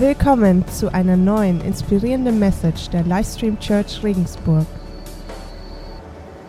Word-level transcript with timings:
Willkommen 0.00 0.64
zu 0.68 0.94
einer 0.94 1.16
neuen 1.16 1.60
inspirierenden 1.60 2.38
Message 2.38 2.88
der 2.90 3.02
Livestream 3.02 3.58
Church 3.58 4.00
Regensburg. 4.04 4.64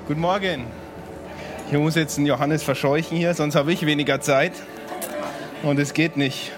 Guten 0.07 0.19
Morgen. 0.19 0.65
Ich 1.71 1.75
muss 1.75 1.95
jetzt 1.95 2.19
einen 2.19 2.27
Johannes 2.27 2.61
verscheuchen 2.61 3.17
hier, 3.17 3.33
sonst 3.33 3.55
habe 3.55 3.73
ich 3.73 3.83
weniger 3.87 4.21
Zeit. 4.21 4.51
Und 5.63 5.79
es 5.79 5.95
geht 5.95 6.15
nicht. 6.15 6.51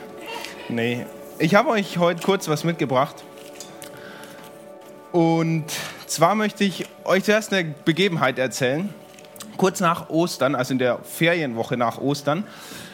Nee. 0.67 1.05
Ich 1.39 1.55
habe 1.55 1.69
euch 1.69 1.97
heute 1.97 2.21
kurz 2.23 2.49
was 2.49 2.65
mitgebracht. 2.65 3.23
Und 5.13 5.67
zwar 6.07 6.35
möchte 6.35 6.65
ich 6.65 6.87
euch 7.05 7.23
zuerst 7.23 7.53
eine 7.53 7.73
Begebenheit 7.85 8.37
erzählen. 8.37 8.93
Kurz 9.55 9.79
nach 9.79 10.09
Ostern, 10.09 10.55
also 10.55 10.73
in 10.73 10.79
der 10.79 10.99
Ferienwoche 11.03 11.77
nach 11.77 11.99
Ostern, 11.99 12.43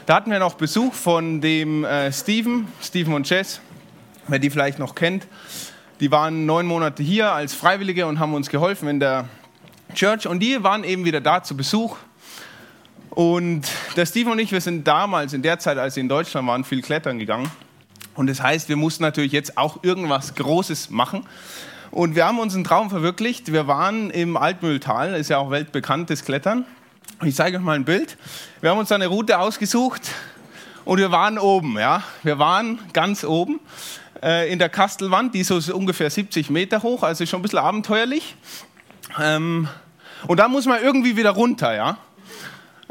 da 0.06 0.18
hatten 0.18 0.30
wir 0.30 0.38
noch 0.38 0.54
Besuch 0.54 0.94
von 0.94 1.42
dem 1.42 1.84
äh, 1.84 2.12
Steven, 2.14 2.68
Steven 2.80 3.16
und 3.16 3.28
Jess 3.28 3.60
wer 4.28 4.40
die 4.40 4.50
vielleicht 4.50 4.80
noch 4.80 4.96
kennt. 4.96 5.28
Die 6.00 6.12
waren 6.12 6.46
neun 6.46 6.66
Monate 6.66 7.02
hier 7.02 7.32
als 7.32 7.54
Freiwillige 7.54 8.06
und 8.06 8.20
haben 8.20 8.34
uns 8.34 8.50
geholfen 8.50 8.88
in 8.88 9.00
der 9.00 9.26
Church. 9.94 10.28
Und 10.28 10.40
die 10.40 10.64
waren 10.64 10.84
eben 10.84 11.06
wieder 11.06 11.22
da 11.22 11.44
zu 11.44 11.58
Besuch. 11.58 11.98
Und 13.10 13.64
der 13.96 14.06
Steve 14.06 14.30
und 14.30 14.38
ich, 14.38 14.52
wir 14.52 14.62
sind 14.62 14.88
damals, 14.88 15.34
in 15.34 15.42
der 15.42 15.58
Zeit, 15.58 15.78
als 15.78 15.96
sie 15.96 16.02
in 16.02 16.10
Deutschland 16.10 16.48
waren, 16.48 16.64
viel 16.64 16.82
klettern 16.82 17.18
gegangen. 17.18 17.50
Und 18.14 18.28
das 18.28 18.42
heißt, 18.42 18.70
wir 18.70 18.76
mussten 18.76 19.04
natürlich 19.04 19.32
jetzt 19.32 19.58
auch 19.58 19.84
irgendwas 19.84 20.36
Großes 20.36 20.90
machen. 20.92 21.26
Und 21.90 22.16
wir 22.16 22.26
haben 22.26 22.38
unseren 22.40 22.64
Traum 22.64 22.90
verwirklicht. 22.90 23.52
Wir 23.52 23.68
waren 23.68 24.12
im 24.12 24.38
Altmühltal, 24.38 25.16
ist 25.16 25.30
ja 25.30 25.38
auch 25.38 25.50
weltbekanntes 25.50 26.26
Klettern. 26.26 26.66
Ich 27.24 27.36
zeige 27.36 27.58
euch 27.58 27.64
mal 27.64 27.76
ein 27.76 27.86
Bild. 27.86 28.18
Wir 28.62 28.70
haben 28.70 28.78
uns 28.78 28.92
eine 28.92 29.08
Route 29.08 29.40
ausgesucht 29.40 30.12
und 30.86 31.00
wir 31.00 31.12
waren 31.12 31.40
oben. 31.40 31.78
Ja? 31.80 32.04
Wir 32.22 32.38
waren 32.38 32.80
ganz 32.94 33.24
oben 33.24 33.60
äh, 34.22 34.52
in 34.52 34.60
der 34.60 34.70
Kastelwand, 34.70 35.34
die 35.34 35.40
ist 35.40 35.48
so 35.48 35.76
ungefähr 35.76 36.10
70 36.10 36.50
Meter 36.50 36.84
hoch, 36.84 37.04
also 37.04 37.26
schon 37.26 37.40
ein 37.40 37.44
bisschen 37.44 37.60
abenteuerlich. 37.60 38.36
Ähm, 39.20 39.68
und 40.28 40.38
da 40.38 40.48
muss 40.48 40.66
man 40.66 40.82
irgendwie 40.82 41.16
wieder 41.16 41.32
runter, 41.32 41.76
ja. 41.76 41.98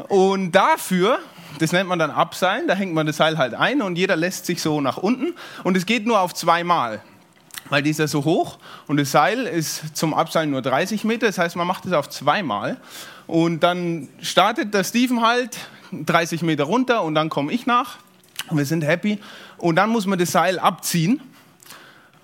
Und 0.07 0.51
dafür, 0.51 1.19
das 1.59 1.71
nennt 1.71 1.89
man 1.89 1.99
dann 1.99 2.11
Abseilen, 2.11 2.67
da 2.67 2.75
hängt 2.75 2.93
man 2.93 3.07
das 3.07 3.17
Seil 3.17 3.37
halt 3.37 3.53
ein 3.53 3.81
und 3.81 3.97
jeder 3.97 4.15
lässt 4.15 4.45
sich 4.45 4.61
so 4.61 4.79
nach 4.79 4.97
unten 4.97 5.33
und 5.63 5.75
es 5.75 5.85
geht 5.85 6.05
nur 6.05 6.19
auf 6.19 6.33
zweimal, 6.33 7.01
weil 7.69 7.81
die 7.81 7.89
ist 7.89 7.99
ja 7.99 8.07
so 8.07 8.23
hoch 8.23 8.59
und 8.87 8.97
das 8.97 9.11
Seil 9.11 9.45
ist 9.45 9.97
zum 9.97 10.13
Abseilen 10.13 10.51
nur 10.51 10.61
30 10.61 11.03
Meter, 11.03 11.25
das 11.25 11.39
heißt, 11.39 11.55
man 11.55 11.65
macht 11.65 11.85
es 11.85 11.93
auf 11.93 12.09
zweimal 12.09 12.77
und 13.25 13.61
dann 13.61 14.07
startet 14.21 14.73
der 14.73 14.83
Steven 14.83 15.21
halt 15.21 15.57
30 15.91 16.43
Meter 16.43 16.65
runter 16.65 17.03
und 17.03 17.15
dann 17.15 17.29
komme 17.29 17.51
ich 17.51 17.65
nach 17.65 17.97
wir 18.51 18.65
sind 18.65 18.83
happy 18.83 19.19
und 19.57 19.75
dann 19.75 19.89
muss 19.89 20.05
man 20.05 20.19
das 20.19 20.31
Seil 20.31 20.59
abziehen, 20.59 21.21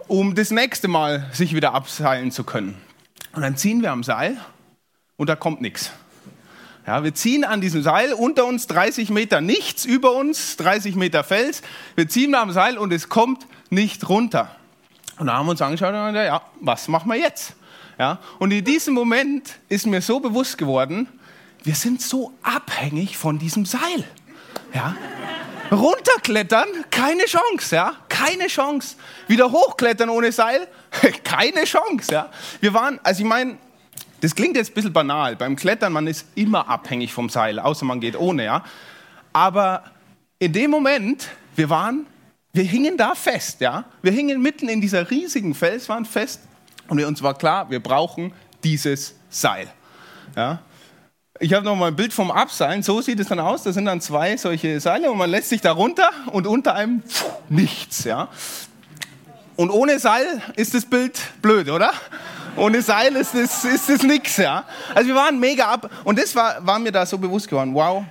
um 0.07 0.35
das 0.35 0.51
nächste 0.51 0.87
Mal 0.87 1.29
sich 1.31 1.55
wieder 1.55 1.73
abseilen 1.73 2.31
zu 2.31 2.43
können. 2.43 2.75
Und 3.33 3.41
dann 3.41 3.57
ziehen 3.57 3.81
wir 3.81 3.91
am 3.91 4.03
Seil 4.03 4.37
und 5.17 5.27
da 5.27 5.35
kommt 5.35 5.61
nichts. 5.61 5.91
Ja, 6.85 7.03
wir 7.03 7.13
ziehen 7.13 7.45
an 7.45 7.61
diesem 7.61 7.81
Seil, 7.81 8.11
unter 8.13 8.45
uns 8.45 8.67
30 8.67 9.09
Meter 9.09 9.39
nichts, 9.39 9.85
über 9.85 10.11
uns 10.13 10.57
30 10.57 10.95
Meter 10.95 11.23
Fels. 11.23 11.61
Wir 11.95 12.09
ziehen 12.09 12.35
am 12.35 12.51
Seil 12.51 12.77
und 12.77 12.91
es 12.91 13.07
kommt 13.07 13.47
nicht 13.69 14.09
runter. 14.09 14.53
Und 15.17 15.27
da 15.27 15.35
haben 15.35 15.45
wir 15.45 15.51
uns 15.51 15.61
angeschaut 15.61 15.93
und 15.93 16.13
gesagt, 16.13 16.27
ja, 16.27 16.41
was 16.59 16.89
machen 16.89 17.09
wir 17.09 17.17
jetzt? 17.17 17.55
Ja, 17.97 18.19
und 18.39 18.51
in 18.51 18.65
diesem 18.65 18.93
Moment 18.95 19.59
ist 19.69 19.85
mir 19.85 20.01
so 20.01 20.19
bewusst 20.19 20.57
geworden, 20.57 21.07
wir 21.63 21.75
sind 21.75 22.01
so 22.01 22.33
abhängig 22.41 23.17
von 23.17 23.39
diesem 23.39 23.65
Seil. 23.65 24.03
Ja, 24.73 24.95
Runterklettern, 25.73 26.67
keine 26.89 27.25
Chance, 27.25 27.75
ja, 27.75 27.93
keine 28.07 28.47
Chance. 28.47 28.95
Wieder 29.27 29.51
hochklettern 29.51 30.09
ohne 30.09 30.31
Seil, 30.31 30.67
keine 31.23 31.63
Chance, 31.65 32.13
ja. 32.13 32.29
Wir 32.61 32.73
waren, 32.73 32.99
also 33.03 33.21
ich 33.21 33.27
meine, 33.27 33.57
das 34.21 34.35
klingt 34.35 34.55
jetzt 34.55 34.71
ein 34.71 34.73
bisschen 34.75 34.93
banal. 34.93 35.35
Beim 35.35 35.55
Klettern, 35.55 35.91
man 35.91 36.07
ist 36.07 36.27
immer 36.35 36.69
abhängig 36.69 37.11
vom 37.11 37.27
Seil, 37.27 37.59
außer 37.59 37.85
man 37.85 37.99
geht 37.99 38.15
ohne, 38.15 38.45
ja. 38.45 38.63
Aber 39.33 39.83
in 40.39 40.53
dem 40.53 40.71
Moment, 40.71 41.27
wir 41.55 41.69
waren, 41.69 42.05
wir 42.53 42.63
hingen 42.63 42.95
da 42.95 43.15
fest, 43.15 43.59
ja. 43.59 43.85
Wir 44.01 44.11
hingen 44.11 44.41
mitten 44.41 44.69
in 44.69 44.79
dieser 44.79 45.09
riesigen 45.09 45.55
Felswand 45.55 46.07
fest 46.07 46.41
und 46.87 47.03
uns 47.03 47.21
war 47.23 47.37
klar, 47.37 47.69
wir 47.69 47.81
brauchen 47.81 48.33
dieses 48.63 49.15
Seil, 49.29 49.67
ja. 50.35 50.61
Ich 51.43 51.53
habe 51.53 51.65
noch 51.65 51.75
mal 51.75 51.87
ein 51.87 51.95
Bild 51.97 52.13
vom 52.13 52.31
Abseilen. 52.31 52.83
So 52.83 53.01
sieht 53.01 53.19
es 53.19 53.27
dann 53.27 53.41
aus. 53.41 53.63
Da 53.63 53.73
sind 53.73 53.83
dann 53.83 53.99
zwei 53.99 54.37
solche 54.37 54.79
Seile 54.79 55.11
und 55.11 55.17
man 55.17 55.29
lässt 55.29 55.49
sich 55.49 55.59
da 55.59 55.73
runter 55.73 56.09
und 56.27 56.47
unter 56.47 56.73
einem 56.73 57.03
pff, 57.03 57.25
nichts. 57.49 58.05
Ja. 58.05 58.29
Und 59.57 59.69
ohne 59.69 59.99
Seil 59.99 60.41
ist 60.55 60.73
das 60.73 60.85
Bild 60.85 61.19
blöd, 61.41 61.69
oder? 61.69 61.91
Ohne 62.55 62.81
Seil 62.81 63.13
ist 63.17 63.35
es 63.35 63.65
ist 63.65 63.89
das 63.89 64.03
nix. 64.03 64.37
Ja. 64.37 64.63
Also 64.95 65.09
wir 65.09 65.15
waren 65.15 65.37
mega 65.37 65.67
ab. 65.67 65.91
Und 66.05 66.17
das 66.17 66.33
war, 66.33 66.65
war 66.65 66.79
mir 66.79 66.93
da 66.93 67.05
so 67.05 67.17
bewusst 67.17 67.49
geworden. 67.49 67.73
Wow. 67.73 68.05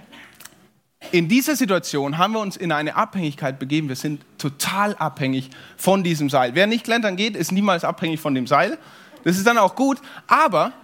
In 1.11 1.27
dieser 1.27 1.57
Situation 1.57 2.19
haben 2.19 2.35
wir 2.35 2.41
uns 2.41 2.59
in 2.59 2.71
eine 2.71 2.97
Abhängigkeit 2.97 3.59
begeben. 3.59 3.89
Wir 3.89 3.97
sind 3.97 4.21
total 4.37 4.95
abhängig 4.97 5.49
von 5.79 6.05
diesem 6.05 6.29
Seil. 6.29 6.55
Wer 6.55 6.67
nicht 6.67 6.85
klettern 6.85 7.17
geht, 7.17 7.37
ist 7.37 7.51
niemals 7.51 7.83
abhängig 7.83 8.21
von 8.21 8.35
dem 8.35 8.47
Seil. 8.47 8.77
Das 9.25 9.39
ist 9.39 9.47
dann 9.47 9.57
auch 9.57 9.75
gut. 9.75 10.03
Aber 10.27 10.75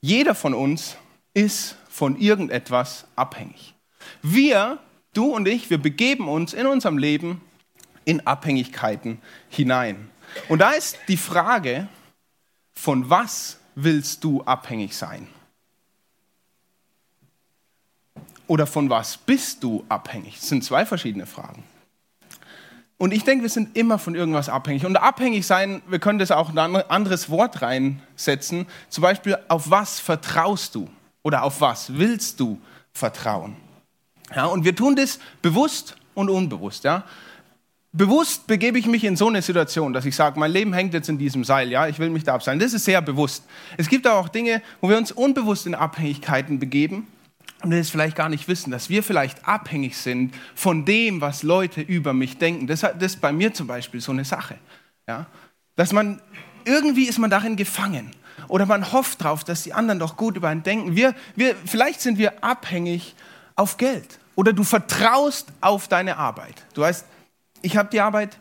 jeder 0.00 0.36
von 0.36 0.54
uns 0.54 0.98
ist 1.34 1.76
von 1.88 2.18
irgendetwas 2.18 3.06
abhängig. 3.16 3.74
Wir, 4.22 4.78
du 5.14 5.26
und 5.34 5.48
ich, 5.48 5.70
wir 5.70 5.78
begeben 5.78 6.28
uns 6.28 6.52
in 6.52 6.66
unserem 6.66 6.98
Leben 6.98 7.40
in 8.04 8.26
Abhängigkeiten 8.26 9.20
hinein. 9.48 10.10
Und 10.48 10.60
da 10.60 10.70
ist 10.70 10.98
die 11.08 11.16
Frage, 11.16 11.88
von 12.74 13.08
was 13.10 13.58
willst 13.74 14.24
du 14.24 14.42
abhängig 14.42 14.96
sein? 14.96 15.28
Oder 18.46 18.66
von 18.66 18.90
was 18.90 19.16
bist 19.16 19.62
du 19.62 19.84
abhängig? 19.88 20.38
Das 20.38 20.48
sind 20.48 20.64
zwei 20.64 20.84
verschiedene 20.84 21.26
Fragen. 21.26 21.64
Und 22.98 23.12
ich 23.12 23.24
denke, 23.24 23.42
wir 23.42 23.50
sind 23.50 23.76
immer 23.76 23.98
von 23.98 24.14
irgendwas 24.14 24.48
abhängig. 24.48 24.84
Und 24.86 24.96
abhängig 24.96 25.46
sein, 25.46 25.82
wir 25.88 25.98
können 25.98 26.18
das 26.18 26.30
auch 26.30 26.50
in 26.50 26.58
ein 26.58 26.76
anderes 26.76 27.30
Wort 27.30 27.62
reinsetzen. 27.62 28.66
Zum 28.88 29.02
Beispiel, 29.02 29.38
auf 29.48 29.70
was 29.70 29.98
vertraust 29.98 30.74
du? 30.74 30.88
Oder 31.22 31.42
auf 31.44 31.60
was 31.60 31.96
willst 31.96 32.40
du 32.40 32.60
vertrauen? 32.92 33.56
Ja, 34.34 34.46
und 34.46 34.64
wir 34.64 34.74
tun 34.74 34.96
das 34.96 35.18
bewusst 35.40 35.96
und 36.14 36.30
unbewusst. 36.30 36.84
Ja? 36.84 37.04
Bewusst 37.92 38.46
begebe 38.46 38.78
ich 38.78 38.86
mich 38.86 39.04
in 39.04 39.16
so 39.16 39.28
eine 39.28 39.42
Situation, 39.42 39.92
dass 39.92 40.06
ich 40.06 40.16
sage, 40.16 40.40
mein 40.40 40.50
Leben 40.50 40.72
hängt 40.72 40.94
jetzt 40.94 41.08
in 41.08 41.18
diesem 41.18 41.44
Seil, 41.44 41.70
ja, 41.70 41.86
ich 41.88 41.98
will 41.98 42.10
mich 42.10 42.24
da 42.24 42.34
abseilen. 42.34 42.58
Das 42.58 42.72
ist 42.72 42.84
sehr 42.84 43.02
bewusst. 43.02 43.44
Es 43.76 43.88
gibt 43.88 44.06
aber 44.06 44.18
auch 44.18 44.28
Dinge, 44.28 44.62
wo 44.80 44.88
wir 44.88 44.96
uns 44.96 45.12
unbewusst 45.12 45.66
in 45.66 45.74
Abhängigkeiten 45.74 46.58
begeben 46.58 47.06
und 47.62 47.70
wir 47.70 47.78
es 47.78 47.90
vielleicht 47.90 48.16
gar 48.16 48.30
nicht 48.30 48.48
wissen, 48.48 48.70
dass 48.70 48.88
wir 48.88 49.02
vielleicht 49.02 49.46
abhängig 49.46 49.96
sind 49.96 50.34
von 50.54 50.84
dem, 50.84 51.20
was 51.20 51.42
Leute 51.42 51.82
über 51.82 52.14
mich 52.14 52.38
denken. 52.38 52.66
Das, 52.66 52.80
das 52.80 52.94
ist 53.00 53.20
bei 53.20 53.32
mir 53.32 53.52
zum 53.52 53.66
Beispiel 53.66 54.00
so 54.00 54.12
eine 54.12 54.24
Sache. 54.24 54.56
Ja? 55.06 55.26
Dass 55.76 55.92
man, 55.92 56.20
irgendwie 56.64 57.04
ist 57.04 57.18
man 57.18 57.30
darin 57.30 57.56
gefangen. 57.56 58.10
Oder 58.48 58.66
man 58.66 58.92
hofft 58.92 59.22
darauf, 59.22 59.44
dass 59.44 59.62
die 59.62 59.72
anderen 59.72 59.98
doch 59.98 60.16
gut 60.16 60.36
über 60.36 60.48
einen 60.48 60.62
denken. 60.62 60.96
Wir, 60.96 61.14
wir, 61.36 61.54
vielleicht 61.64 62.00
sind 62.00 62.18
wir 62.18 62.42
abhängig 62.44 63.14
auf 63.56 63.76
Geld. 63.76 64.18
Oder 64.34 64.52
du 64.52 64.64
vertraust 64.64 65.48
auf 65.60 65.88
deine 65.88 66.16
Arbeit. 66.16 66.54
Du 66.74 66.80
weißt, 66.80 67.04
ich 67.62 67.76
habe 67.76 67.90
die 67.90 68.00
Arbeit, 68.00 68.38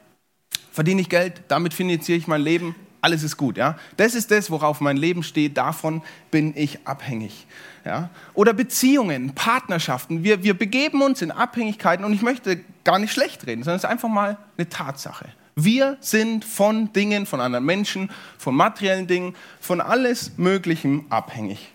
verdiene 0.72 1.02
ich 1.02 1.09
Geld, 1.09 1.41
damit 1.47 1.74
finanziere 1.74 2.18
ich 2.18 2.28
mein 2.28 2.41
Leben, 2.41 2.75
alles 3.02 3.24
ist 3.24 3.35
gut. 3.35 3.57
Ja? 3.57 3.78
Das 3.97 4.16
ist 4.16 4.31
das, 4.31 4.50
worauf 4.52 4.79
mein 4.79 4.96
Leben 4.96 5.24
steht, 5.24 5.57
davon 5.57 6.02
bin 6.29 6.53
ich 6.56 6.88
abhängig. 6.88 7.47
Ja? 7.84 8.09
Oder 8.34 8.53
Beziehungen, 8.53 9.34
Partnerschaften. 9.34 10.23
Wir, 10.23 10.44
wir 10.44 10.53
begeben 10.53 11.02
uns 11.02 11.22
in 11.22 11.31
Abhängigkeiten 11.31 12.06
und 12.06 12.13
ich 12.13 12.22
möchte 12.22 12.62
gar 12.84 13.00
nicht 13.00 13.12
schlecht 13.12 13.46
reden, 13.47 13.63
sondern 13.63 13.78
es 13.78 13.84
ist 13.84 13.90
einfach 13.90 14.09
mal 14.09 14.38
eine 14.58 14.69
Tatsache. 14.69 15.26
Wir 15.56 15.98
sind 16.00 16.46
von 16.46 16.94
Dingen, 16.94 17.26
von 17.26 17.42
anderen 17.42 17.66
Menschen, 17.66 18.09
von 18.38 18.56
materiellen 18.56 19.08
Dingen, 19.08 19.36
von 19.59 19.82
alles 19.82 20.38
Möglichen 20.38 21.06
abhängig. 21.09 21.72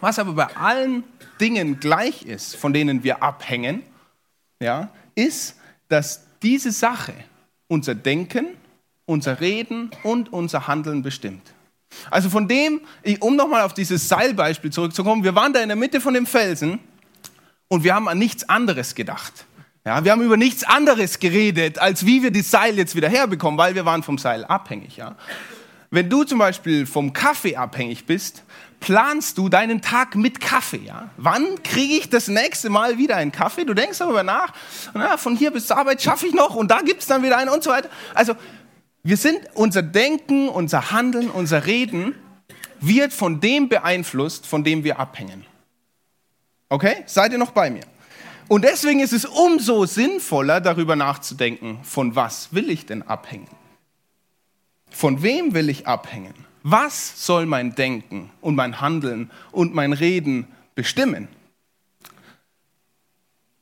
Was 0.00 0.18
aber 0.18 0.32
bei 0.32 0.56
allen 0.56 1.04
Dingen 1.40 1.80
gleich 1.80 2.22
ist, 2.22 2.56
von 2.56 2.72
denen 2.72 3.04
wir 3.04 3.22
abhängen, 3.22 3.82
ja, 4.60 4.90
ist, 5.14 5.56
dass 5.88 6.24
diese 6.42 6.72
Sache 6.72 7.12
unser 7.68 7.94
Denken, 7.94 8.46
unser 9.06 9.40
Reden 9.40 9.90
und 10.02 10.32
unser 10.32 10.66
Handeln 10.66 11.02
bestimmt. 11.02 11.54
Also 12.10 12.30
von 12.30 12.48
dem, 12.48 12.80
um 13.20 13.36
nochmal 13.36 13.62
auf 13.62 13.74
dieses 13.74 14.08
Seilbeispiel 14.08 14.70
zurückzukommen, 14.70 15.24
wir 15.24 15.34
waren 15.34 15.52
da 15.52 15.60
in 15.60 15.68
der 15.68 15.76
Mitte 15.76 16.00
von 16.00 16.14
dem 16.14 16.26
Felsen 16.26 16.78
und 17.68 17.84
wir 17.84 17.94
haben 17.94 18.08
an 18.08 18.18
nichts 18.18 18.48
anderes 18.48 18.94
gedacht. 18.94 19.46
Ja, 19.88 20.04
wir 20.04 20.12
haben 20.12 20.20
über 20.20 20.36
nichts 20.36 20.64
anderes 20.64 21.18
geredet, 21.18 21.78
als 21.78 22.04
wie 22.04 22.22
wir 22.22 22.30
das 22.30 22.50
Seil 22.50 22.76
jetzt 22.76 22.94
wieder 22.94 23.08
herbekommen, 23.08 23.56
weil 23.56 23.74
wir 23.74 23.86
waren 23.86 24.02
vom 24.02 24.18
Seil 24.18 24.44
abhängig. 24.44 24.98
Ja. 24.98 25.16
Wenn 25.90 26.10
du 26.10 26.24
zum 26.24 26.38
Beispiel 26.38 26.84
vom 26.84 27.14
Kaffee 27.14 27.56
abhängig 27.56 28.04
bist, 28.04 28.42
planst 28.80 29.38
du 29.38 29.48
deinen 29.48 29.80
Tag 29.80 30.14
mit 30.14 30.42
Kaffee? 30.42 30.82
Ja? 30.84 31.08
Wann 31.16 31.62
kriege 31.62 31.94
ich 31.94 32.10
das 32.10 32.28
nächste 32.28 32.68
Mal 32.68 32.98
wieder 32.98 33.16
einen 33.16 33.32
Kaffee? 33.32 33.64
Du 33.64 33.72
denkst 33.72 33.96
darüber 33.96 34.22
nach, 34.22 34.52
na, 34.92 35.16
von 35.16 35.34
hier 35.36 35.52
bis 35.52 35.68
zur 35.68 35.78
Arbeit 35.78 36.02
schaffe 36.02 36.26
ich 36.26 36.34
noch 36.34 36.54
und 36.54 36.70
da 36.70 36.82
gibt 36.82 37.00
es 37.00 37.06
dann 37.06 37.22
wieder 37.22 37.38
einen 37.38 37.48
und 37.48 37.64
so 37.64 37.70
weiter. 37.70 37.88
Also 38.12 38.34
wir 39.02 39.16
sind, 39.16 39.40
unser 39.54 39.80
Denken, 39.80 40.50
unser 40.50 40.90
Handeln, 40.90 41.30
unser 41.30 41.64
Reden 41.64 42.14
wird 42.78 43.14
von 43.14 43.40
dem 43.40 43.70
beeinflusst, 43.70 44.46
von 44.46 44.64
dem 44.64 44.84
wir 44.84 45.00
abhängen. 45.00 45.46
Okay? 46.68 47.04
Seid 47.06 47.32
ihr 47.32 47.38
noch 47.38 47.52
bei 47.52 47.70
mir? 47.70 47.84
Und 48.48 48.64
deswegen 48.64 49.00
ist 49.00 49.12
es 49.12 49.26
umso 49.26 49.84
sinnvoller, 49.84 50.60
darüber 50.60 50.96
nachzudenken, 50.96 51.80
von 51.82 52.16
was 52.16 52.52
will 52.52 52.70
ich 52.70 52.86
denn 52.86 53.02
abhängen? 53.02 53.48
Von 54.90 55.22
wem 55.22 55.52
will 55.52 55.68
ich 55.68 55.86
abhängen? 55.86 56.34
Was 56.62 57.24
soll 57.24 57.44
mein 57.46 57.74
Denken 57.74 58.30
und 58.40 58.56
mein 58.56 58.80
Handeln 58.80 59.30
und 59.52 59.74
mein 59.74 59.92
Reden 59.92 60.48
bestimmen? 60.74 61.28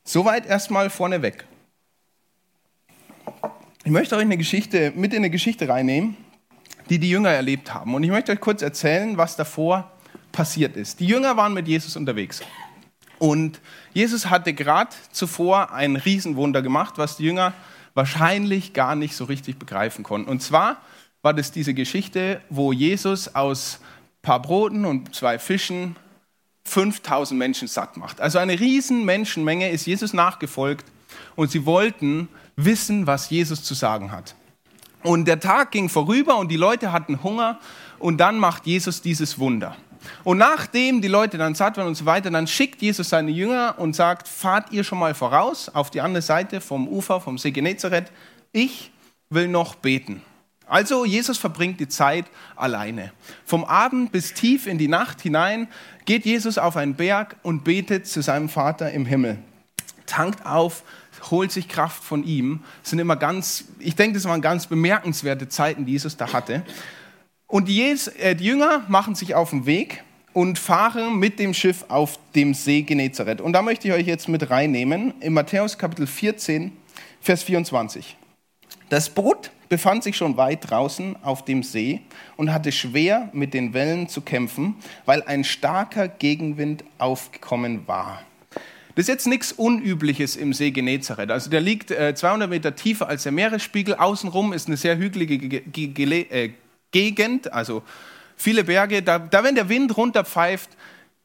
Soweit 0.05 0.45
erstmal 0.45 0.89
vorneweg. 0.89 1.45
Ich 3.83 3.91
möchte 3.91 4.15
euch 4.15 4.21
eine 4.21 4.37
Geschichte 4.37 4.91
mit 4.95 5.11
in 5.11 5.19
eine 5.19 5.29
Geschichte 5.29 5.67
reinnehmen, 5.67 6.15
die 6.89 6.97
die 6.97 7.09
Jünger 7.09 7.29
erlebt 7.29 7.73
haben. 7.73 7.93
Und 7.93 8.03
ich 8.03 8.09
möchte 8.09 8.31
euch 8.31 8.39
kurz 8.39 8.61
erzählen, 8.61 9.17
was 9.17 9.35
davor 9.35 9.91
passiert 10.31 10.77
ist. 10.77 11.01
Die 11.01 11.07
Jünger 11.07 11.35
waren 11.35 11.53
mit 11.53 11.67
Jesus 11.67 11.97
unterwegs. 11.97 12.41
Und 13.19 13.59
Jesus 13.93 14.29
hatte 14.29 14.53
gerade 14.53 14.91
zuvor 15.11 15.71
ein 15.71 15.95
Riesenwunder 15.95 16.61
gemacht, 16.61 16.95
was 16.97 17.17
die 17.17 17.23
Jünger 17.23 17.53
wahrscheinlich 17.93 18.73
gar 18.73 18.95
nicht 18.95 19.15
so 19.15 19.25
richtig 19.25 19.57
begreifen 19.57 20.03
konnten. 20.03 20.29
Und 20.29 20.41
zwar 20.41 20.81
war 21.23 21.33
das 21.33 21.51
diese 21.51 21.73
Geschichte, 21.73 22.41
wo 22.49 22.71
Jesus 22.71 23.33
aus 23.33 23.79
ein 23.81 24.21
paar 24.21 24.41
Broten 24.41 24.85
und 24.85 25.15
zwei 25.15 25.39
Fischen 25.39 25.95
5000 26.65 27.37
Menschen 27.37 27.67
satt 27.67 27.97
macht. 27.97 28.21
Also 28.21 28.37
eine 28.37 28.59
riesen 28.59 29.05
Menschenmenge 29.05 29.71
ist 29.71 29.87
Jesus 29.87 30.13
nachgefolgt 30.13 30.85
und 31.35 31.49
sie 31.49 31.65
wollten 31.65 32.27
wissen, 32.55 33.07
was 33.07 33.29
Jesus 33.29 33.63
zu 33.63 33.73
sagen 33.73 34.11
hat. 34.11 34.35
Und 35.03 35.25
der 35.25 35.39
Tag 35.39 35.71
ging 35.71 35.89
vorüber 35.89 36.37
und 36.37 36.49
die 36.49 36.57
Leute 36.57 36.91
hatten 36.91 37.23
Hunger 37.23 37.59
und 37.99 38.17
dann 38.17 38.37
macht 38.37 38.65
Jesus 38.67 39.01
dieses 39.01 39.39
Wunder. 39.39 39.75
Und 40.23 40.37
nachdem 40.37 41.01
die 41.01 41.07
Leute 41.07 41.37
dann 41.37 41.55
satt 41.55 41.77
waren 41.77 41.87
und 41.87 41.95
so 41.95 42.05
weiter, 42.05 42.29
dann 42.29 42.47
schickt 42.47 42.81
Jesus 42.81 43.09
seine 43.09 43.31
Jünger 43.31 43.75
und 43.77 43.95
sagt, 43.95 44.27
fahrt 44.27 44.71
ihr 44.71 44.83
schon 44.83 44.99
mal 44.99 45.13
voraus 45.13 45.69
auf 45.69 45.89
die 45.89 46.01
andere 46.01 46.21
Seite 46.21 46.61
vom 46.61 46.87
Ufer, 46.87 47.21
vom 47.21 47.37
See 47.37 47.51
Genezareth. 47.51 48.11
Ich 48.51 48.91
will 49.29 49.47
noch 49.47 49.75
beten. 49.75 50.21
Also 50.67 51.05
Jesus 51.05 51.37
verbringt 51.37 51.79
die 51.79 51.87
Zeit 51.87 52.25
alleine. 52.55 53.13
Vom 53.45 53.63
Abend 53.63 54.11
bis 54.11 54.33
tief 54.33 54.67
in 54.67 54.77
die 54.77 54.89
Nacht 54.89 55.21
hinein 55.21 55.67
geht 56.05 56.25
Jesus 56.25 56.57
auf 56.57 56.75
einen 56.75 56.95
Berg 56.95 57.37
und 57.41 57.63
betet 57.63 58.07
zu 58.07 58.21
seinem 58.21 58.49
Vater 58.49 58.91
im 58.91 59.05
Himmel. 59.05 59.37
Tankt 60.05 60.45
auf, 60.45 60.83
holt 61.31 61.51
sich 61.51 61.69
Kraft 61.69 62.03
von 62.03 62.23
ihm. 62.23 62.63
Das 62.81 62.91
sind 62.91 62.99
immer 62.99 63.15
ganz, 63.15 63.65
ich 63.79 63.95
denke, 63.95 64.15
das 64.15 64.25
waren 64.25 64.41
ganz 64.41 64.67
bemerkenswerte 64.67 65.47
Zeiten, 65.47 65.85
die 65.85 65.93
Jesus 65.93 66.17
da 66.17 66.33
hatte. 66.33 66.63
Und 67.47 67.69
die, 67.69 67.81
äh, 67.81 68.35
die 68.35 68.43
Jünger 68.43 68.83
machen 68.89 69.15
sich 69.15 69.33
auf 69.33 69.51
den 69.51 69.65
Weg 69.65 70.03
und 70.33 70.59
fahren 70.59 71.17
mit 71.17 71.39
dem 71.39 71.53
Schiff 71.53 71.85
auf 71.87 72.19
dem 72.35 72.53
See 72.53 72.81
Genezareth. 72.81 73.39
Und 73.39 73.53
da 73.53 73.61
möchte 73.61 73.87
ich 73.87 73.93
euch 73.93 74.05
jetzt 74.05 74.27
mit 74.27 74.49
reinnehmen, 74.49 75.13
in 75.21 75.33
Matthäus 75.33 75.77
Kapitel 75.77 76.07
14, 76.07 76.73
Vers 77.21 77.43
24. 77.43 78.17
Das 78.89 79.09
Boot 79.09 79.51
befand 79.69 80.03
sich 80.03 80.17
schon 80.17 80.37
weit 80.37 80.69
draußen 80.69 81.15
auf 81.23 81.45
dem 81.45 81.63
See 81.63 82.01
und 82.35 82.53
hatte 82.53 82.71
schwer 82.71 83.29
mit 83.33 83.53
den 83.53 83.73
Wellen 83.73 84.09
zu 84.09 84.21
kämpfen, 84.21 84.75
weil 85.05 85.23
ein 85.23 85.43
starker 85.43 86.07
Gegenwind 86.07 86.83
aufgekommen 86.97 87.87
war. 87.87 88.21
Das 88.95 89.03
ist 89.03 89.09
jetzt 89.09 89.27
nichts 89.27 89.51
Unübliches 89.51 90.35
im 90.35 90.53
See 90.53 90.71
Genezareth. 90.71 91.31
Also 91.31 91.49
der 91.49 91.61
liegt 91.61 91.91
äh, 91.91 92.13
200 92.15 92.49
Meter 92.49 92.75
tiefer 92.75 93.07
als 93.07 93.23
der 93.23 93.31
Meeresspiegel. 93.31 93.95
Außenrum 93.95 94.53
ist 94.53 94.67
eine 94.67 94.75
sehr 94.75 94.97
hügelige 94.97 95.57
äh, 95.57 96.51
Gegend, 96.91 97.51
also 97.51 97.83
viele 98.35 98.63
Berge. 98.63 99.03
Da, 99.03 99.19
da 99.19 99.43
wenn 99.43 99.55
der 99.55 99.69
Wind 99.69 99.97
runterpfeift, 99.97 100.69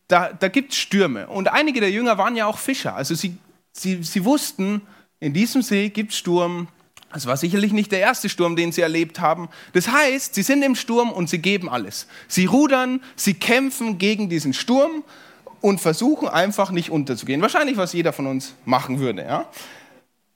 da, 0.08 0.32
da 0.32 0.48
gibt 0.48 0.72
es 0.72 0.78
Stürme. 0.78 1.28
Und 1.28 1.48
einige 1.48 1.80
der 1.80 1.90
Jünger 1.90 2.18
waren 2.18 2.36
ja 2.36 2.46
auch 2.46 2.58
Fischer. 2.58 2.94
Also 2.94 3.14
sie, 3.14 3.36
sie, 3.72 4.02
sie 4.02 4.24
wussten, 4.24 4.82
in 5.20 5.32
diesem 5.32 5.62
See 5.62 5.88
gibt 5.88 6.12
es 6.12 6.18
Sturm. 6.18 6.68
Das 7.12 7.26
war 7.26 7.36
sicherlich 7.36 7.72
nicht 7.72 7.92
der 7.92 8.00
erste 8.00 8.28
Sturm, 8.28 8.56
den 8.56 8.72
sie 8.72 8.80
erlebt 8.80 9.20
haben. 9.20 9.48
Das 9.72 9.88
heißt, 9.88 10.34
sie 10.34 10.42
sind 10.42 10.62
im 10.62 10.74
Sturm 10.74 11.12
und 11.12 11.28
sie 11.28 11.38
geben 11.38 11.68
alles. 11.68 12.06
Sie 12.26 12.46
rudern, 12.46 13.02
sie 13.16 13.34
kämpfen 13.34 13.98
gegen 13.98 14.28
diesen 14.28 14.54
Sturm 14.54 15.04
und 15.60 15.80
versuchen 15.80 16.28
einfach 16.28 16.70
nicht 16.70 16.90
unterzugehen. 16.90 17.40
Wahrscheinlich, 17.40 17.76
was 17.76 17.92
jeder 17.92 18.12
von 18.12 18.26
uns 18.26 18.54
machen 18.64 18.98
würde. 18.98 19.22
Ja? 19.22 19.48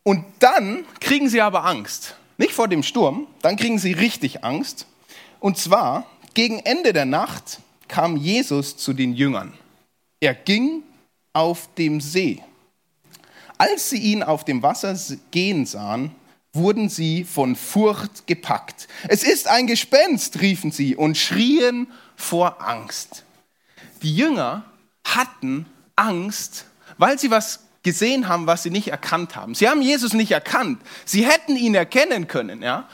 Und 0.02 0.25
dann 0.38 0.84
kriegen 1.00 1.28
sie 1.28 1.40
aber 1.40 1.64
Angst. 1.64 2.17
Nicht 2.38 2.52
vor 2.52 2.69
dem 2.69 2.82
Sturm, 2.82 3.26
dann 3.43 3.56
kriegen 3.56 3.78
sie 3.78 3.93
richtig 3.93 4.44
Angst 4.44 4.87
und 5.41 5.59
zwar, 5.59 6.06
gegen 6.35 6.59
Ende 6.61 6.93
der 6.93 7.06
Nacht 7.06 7.61
kam 7.88 8.17
Jesus 8.17 8.77
zu 8.77 8.93
den 8.93 9.15
Jüngern. 9.15 9.55
Er 10.21 10.35
ging 10.35 10.83
auf 11.33 11.69
dem 11.75 12.00
See. 12.00 12.43
Als 13.59 13.91
sie 13.91 13.99
ihn 13.99 14.23
auf 14.23 14.44
dem 14.44 14.62
Wasser 14.62 14.97
gehen 15.31 15.67
sahen, 15.67 16.11
wurden 16.53 16.88
sie 16.88 17.25
von 17.25 17.55
Furcht 17.56 18.27
gepackt. 18.27 18.88
Es 19.09 19.23
ist 19.23 19.49
ein 19.49 19.67
Gespenst, 19.67 20.41
riefen 20.41 20.73
sie 20.73 20.97
und 20.97 21.17
schrien 21.17 21.87
vor 22.17 22.67
Angst. 22.67 23.25
Die 24.03 24.15
Jünger 24.15 24.65
hatten 25.05 25.67
Angst, 25.94 26.67
weil 26.99 27.19
sie 27.19 27.31
was 27.31 27.61
gesehen 27.83 28.29
haben, 28.29 28.47
was 28.47 28.62
sie 28.62 28.71
nicht 28.71 28.88
erkannt 28.88 29.37
haben. 29.37 29.55
Sie 29.55 29.69
haben 29.69 29.81
Jesus 29.81 30.12
nicht 30.12 30.33
erkannt. 30.33 30.81
Sie 31.05 31.25
hätten 31.25 31.56
ihn 31.56 31.75
erkennen 31.75 32.27
können, 32.27 32.62
ja, 32.62 32.88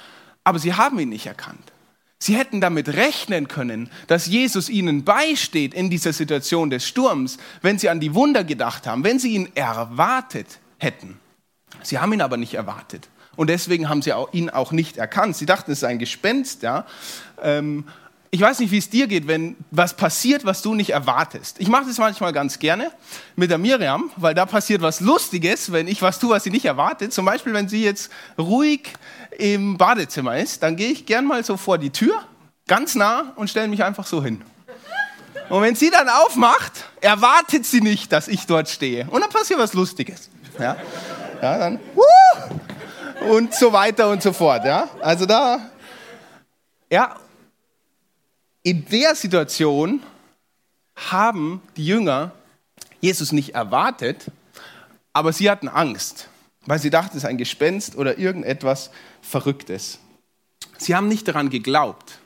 aber 0.45 0.59
sie 0.59 0.75
haben 0.75 0.99
ihn 0.99 1.09
nicht 1.09 1.27
erkannt. 1.27 1.73
Sie 2.23 2.37
hätten 2.37 2.61
damit 2.61 2.89
rechnen 2.91 3.49
können, 3.49 3.91
dass 4.07 4.27
Jesus 4.27 4.69
ihnen 4.69 5.03
beisteht 5.03 5.75
in 5.75 5.91
dieser 5.91 6.13
Situation 6.13 6.71
des 6.71 6.87
Sturms, 6.87 7.37
wenn 7.63 7.81
sie 7.81 7.89
an 7.89 7.99
die 7.99 8.15
Wunder 8.15 8.45
gedacht 8.45 8.87
haben, 8.87 9.03
wenn 9.03 9.19
sie 9.19 9.33
ihn 9.33 9.49
erwartet 9.57 10.61
hätten. 10.79 11.19
Sie 11.83 11.99
haben 11.99 12.13
ihn 12.13 12.21
aber 12.21 12.37
nicht 12.37 12.55
erwartet. 12.55 13.09
Und 13.35 13.51
deswegen 13.51 13.89
haben 13.89 14.03
sie 14.03 14.13
ihn 14.31 14.51
auch 14.51 14.71
nicht 14.71 14.99
erkannt. 14.99 15.35
Sie 15.37 15.47
dachten, 15.47 15.73
es 15.73 15.79
ist 15.79 15.85
ein 15.85 15.99
Gespenst. 15.99 16.63
Ja? 16.63 16.87
Ähm, 17.43 17.87
ich 18.31 18.41
weiß 18.41 18.61
nicht, 18.61 18.71
wie 18.71 18.79
es 18.79 18.89
dir 18.89 19.09
geht, 19.09 19.27
wenn 19.27 19.57
was 19.73 19.95
passiert, 19.95 20.45
was 20.45 20.63
du 20.63 20.75
nicht 20.75 20.91
erwartest. 20.91 21.61
Ich 21.61 21.69
mache 21.69 21.87
das 21.87 21.99
manchmal 21.99 22.33
ganz 22.33 22.59
gerne 22.59 22.91
mit 23.35 23.51
der 23.51 23.59
Miriam, 23.59 24.11
weil 24.17 24.33
da 24.33 24.47
passiert 24.47 24.81
was 24.81 25.01
Lustiges, 25.01 25.73
wenn 25.73 25.89
ich 25.89 26.01
was 26.01 26.19
tue, 26.19 26.31
was 26.31 26.45
sie 26.45 26.51
nicht 26.51 26.65
erwartet. 26.67 27.13
Zum 27.13 27.27
Beispiel, 27.27 27.53
wenn 27.53 27.69
sie 27.69 27.85
jetzt 27.85 28.11
ruhig 28.39 28.93
im 29.39 29.77
Badezimmer 29.77 30.39
ist, 30.39 30.63
dann 30.63 30.77
gehe 30.77 30.91
ich 30.91 31.07
gern 31.07 31.27
mal 31.27 31.45
so 31.45 31.57
vor 31.57 31.79
die 31.79 31.91
Tür, 31.91 32.23
ganz 32.67 32.95
nah 32.95 33.33
und 33.37 33.49
stelle 33.49 33.69
mich 33.69 33.83
einfach 33.83 34.07
so 34.07 34.23
hin. 34.23 34.43
Und 35.49 35.63
wenn 35.63 35.75
sie 35.75 35.91
dann 35.91 36.09
aufmacht, 36.09 36.85
erwartet 37.01 37.67
sie 37.67 37.81
nicht, 37.81 38.13
dass 38.13 38.29
ich 38.29 38.47
dort 38.47 38.69
stehe. 38.69 39.07
Und 39.11 39.21
dann 39.21 39.31
passiert 39.31 39.59
was 39.59 39.75
Lustiges. 39.75 40.31
Ja, 40.59 40.77
ja 41.43 41.59
dann, 41.59 41.81
wuh, 41.95 43.31
und 43.31 43.55
so 43.55 43.73
weiter 43.73 44.09
und 44.09 44.23
so 44.23 44.33
fort. 44.33 44.65
Ja, 44.65 44.89
also 45.01 45.27
da, 45.27 45.59
ja, 46.91 47.17
in 48.63 48.85
der 48.87 49.15
Situation 49.15 50.03
haben 51.11 51.63
die 51.77 51.87
Jünger 51.87 52.33
Jesus 53.01 53.33
nicht 53.33 53.55
erwartet, 53.55 54.27
aber 55.13 55.33
sie 55.33 55.51
hatten 55.51 55.69
Angst 55.69 56.29
weil 56.67 56.79
sie 56.79 56.91
dachten, 56.91 57.17
es 57.17 57.25
ist 57.25 57.29
ein 57.29 57.39
Gespenst 57.39 57.97
oder 57.97 58.19
irgendetwas 58.19 58.91
Verrücktes. 59.21 59.99
Sie 60.79 60.95
haben 60.95 61.09
nicht 61.09 61.29
daran 61.29 61.51
geglaubt, 61.51 62.19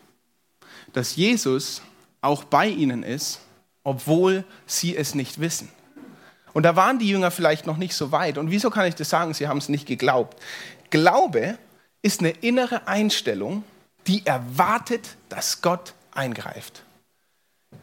dass 0.93 1.17
Jesus 1.17 1.83
auch 2.21 2.45
bei 2.45 2.69
ihnen 2.69 3.03
ist, 3.03 3.41
obwohl 3.85 4.45
sie 4.67 4.97
es 4.97 5.15
nicht 5.15 5.41
wissen. 5.41 5.69
Und 6.53 6.63
da 6.63 6.75
waren 6.75 6.99
die 6.99 7.09
Jünger 7.09 7.31
vielleicht 7.31 7.67
noch 7.67 7.77
nicht 7.77 7.95
so 7.95 8.13
weit. 8.13 8.39
Und 8.39 8.51
wieso 8.51 8.71
kann 8.71 8.87
ich 8.87 8.95
das 8.95 9.11
sagen? 9.11 9.35
Sie 9.35 9.47
haben 9.47 9.59
es 9.59 9.69
nicht 9.69 9.87
geglaubt. 9.87 10.41
Glaube 10.91 11.59
ist 12.01 12.21
eine 12.21 12.31
innere 12.31 12.89
Einstellung, 12.89 13.63
die 14.07 14.25
erwartet, 14.25 15.17
dass 15.29 15.61
Gott 15.61 15.95
eingreift. 16.13 16.83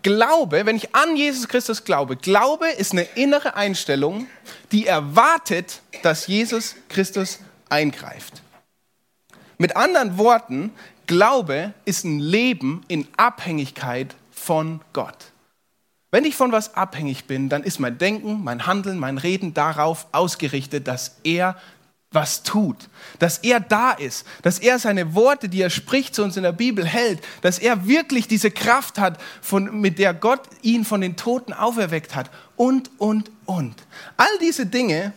Glaube, 0.02 0.66
wenn 0.66 0.76
ich 0.76 0.96
an 0.96 1.16
Jesus 1.16 1.48
Christus 1.48 1.84
glaube, 1.84 2.16
Glaube 2.16 2.68
ist 2.68 2.92
eine 2.92 3.04
innere 3.16 3.56
Einstellung, 3.56 4.28
die 4.72 4.88
erwartet, 4.88 5.82
dass 6.02 6.28
Jesus 6.28 6.76
Christus 6.90 7.40
eingreift. 7.70 8.42
Mit 9.58 9.76
anderen 9.76 10.18
Worten, 10.18 10.72
Glaube 11.08 11.74
ist 11.86 12.04
ein 12.06 12.20
Leben 12.20 12.84
in 12.88 13.08
Abhängigkeit 13.18 14.16
von 14.32 14.82
Gott. 14.94 15.34
Wenn 16.12 16.26
ich 16.26 16.36
von 16.36 16.52
was 16.52 16.76
abhängig 16.76 17.26
bin, 17.26 17.50
dann 17.50 17.64
ist 17.64 17.80
mein 17.80 17.98
Denken, 17.98 18.44
mein 18.44 18.68
Handeln, 18.68 19.00
mein 19.00 19.18
Reden 19.18 19.54
darauf 19.54 20.06
ausgerichtet, 20.12 20.88
dass 20.88 21.18
er 21.24 21.56
was 22.14 22.44
tut, 22.44 22.90
dass 23.20 23.40
er 23.40 23.60
da 23.60 23.92
ist, 23.92 24.26
dass 24.42 24.60
er 24.60 24.80
seine 24.80 25.16
Worte, 25.16 25.50
die 25.50 25.62
er 25.62 25.70
spricht 25.70 26.16
zu 26.16 26.24
uns 26.24 26.38
in 26.38 26.44
der 26.44 26.52
Bibel 26.52 26.86
hält, 26.86 27.22
dass 27.42 27.60
er 27.60 27.88
wirklich 27.88 28.28
diese 28.28 28.52
Kraft 28.52 29.00
hat, 29.00 29.20
von, 29.42 29.82
mit 29.82 30.00
der 30.00 30.14
Gott 30.14 30.42
ihn 30.62 30.86
von 30.86 31.02
den 31.02 31.16
Toten 31.16 31.54
auferweckt 31.54 32.16
hat 32.16 32.30
und, 32.56 32.92
und, 32.98 33.32
und. 33.46 33.76
All 34.18 34.38
diese 34.40 34.66
Dinge 34.66 35.14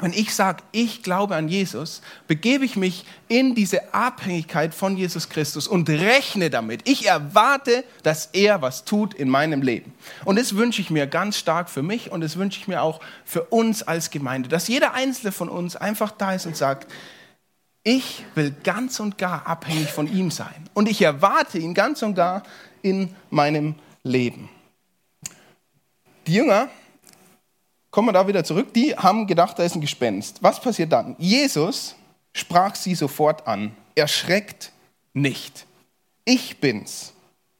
wenn 0.00 0.12
ich 0.12 0.34
sage, 0.34 0.62
ich 0.72 1.02
glaube 1.02 1.34
an 1.34 1.48
Jesus, 1.48 2.02
begebe 2.26 2.64
ich 2.64 2.76
mich 2.76 3.04
in 3.28 3.54
diese 3.54 3.92
Abhängigkeit 3.92 4.74
von 4.74 4.96
Jesus 4.96 5.28
Christus 5.28 5.66
und 5.66 5.88
rechne 5.88 6.50
damit. 6.50 6.88
Ich 6.88 7.06
erwarte, 7.06 7.84
dass 8.02 8.26
er 8.26 8.62
was 8.62 8.84
tut 8.84 9.14
in 9.14 9.28
meinem 9.28 9.62
Leben. 9.62 9.92
Und 10.24 10.38
das 10.38 10.56
wünsche 10.56 10.80
ich 10.80 10.90
mir 10.90 11.06
ganz 11.06 11.36
stark 11.36 11.68
für 11.68 11.82
mich 11.82 12.12
und 12.12 12.20
das 12.20 12.36
wünsche 12.36 12.60
ich 12.60 12.68
mir 12.68 12.82
auch 12.82 13.00
für 13.24 13.44
uns 13.44 13.82
als 13.82 14.10
Gemeinde, 14.10 14.48
dass 14.48 14.68
jeder 14.68 14.94
Einzelne 14.94 15.32
von 15.32 15.48
uns 15.48 15.74
einfach 15.76 16.12
da 16.12 16.34
ist 16.34 16.46
und 16.46 16.56
sagt, 16.56 16.90
ich 17.82 18.24
will 18.34 18.54
ganz 18.64 19.00
und 19.00 19.18
gar 19.18 19.46
abhängig 19.46 19.88
von 19.88 20.12
ihm 20.12 20.30
sein. 20.30 20.68
Und 20.74 20.88
ich 20.88 21.02
erwarte 21.02 21.58
ihn 21.58 21.74
ganz 21.74 22.02
und 22.02 22.14
gar 22.14 22.42
in 22.82 23.14
meinem 23.30 23.76
Leben. 24.02 24.48
Die 26.26 26.34
Jünger 26.34 26.68
kommen 27.90 28.08
wir 28.08 28.12
da 28.12 28.26
wieder 28.26 28.44
zurück, 28.44 28.72
die 28.74 28.94
haben 28.96 29.26
gedacht, 29.26 29.58
da 29.58 29.64
ist 29.64 29.74
ein 29.74 29.80
Gespenst. 29.80 30.42
Was 30.42 30.60
passiert 30.60 30.92
dann? 30.92 31.16
Jesus 31.18 31.94
sprach 32.32 32.74
sie 32.74 32.94
sofort 32.94 33.46
an. 33.46 33.74
Erschreckt 33.94 34.72
nicht. 35.12 35.66
Ich 36.24 36.58
bin's. 36.60 37.12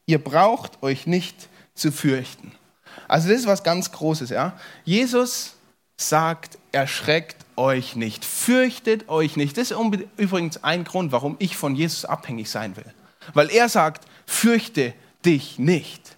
Ihr 0.06 0.23
braucht 0.23 0.82
euch 0.82 1.06
nicht 1.06 1.49
zu 1.75 1.92
fürchten. 1.92 2.52
Also 3.08 3.28
das 3.28 3.40
ist 3.40 3.47
was 3.47 3.62
ganz 3.62 3.92
Großes, 3.92 4.30
ja. 4.30 4.58
Jesus 4.85 5.54
sagt, 5.97 6.58
erschreckt 6.73 7.44
euch 7.56 7.97
nicht, 7.97 8.25
fürchtet 8.25 9.08
euch 9.08 9.37
nicht. 9.37 9.56
Das 9.56 9.70
ist 9.70 9.78
übrigens 10.16 10.62
ein 10.62 10.85
Grund, 10.85 11.12
warum 11.12 11.37
ich 11.38 11.56
von 11.56 11.75
Jesus 11.75 12.04
abhängig 12.04 12.50
sein 12.50 12.76
will. 12.76 12.85
Weil 13.35 13.50
er 13.50 13.68
sagt, 13.68 14.06
fürchte 14.26 14.94
dich 15.25 15.58
nicht. 15.58 16.16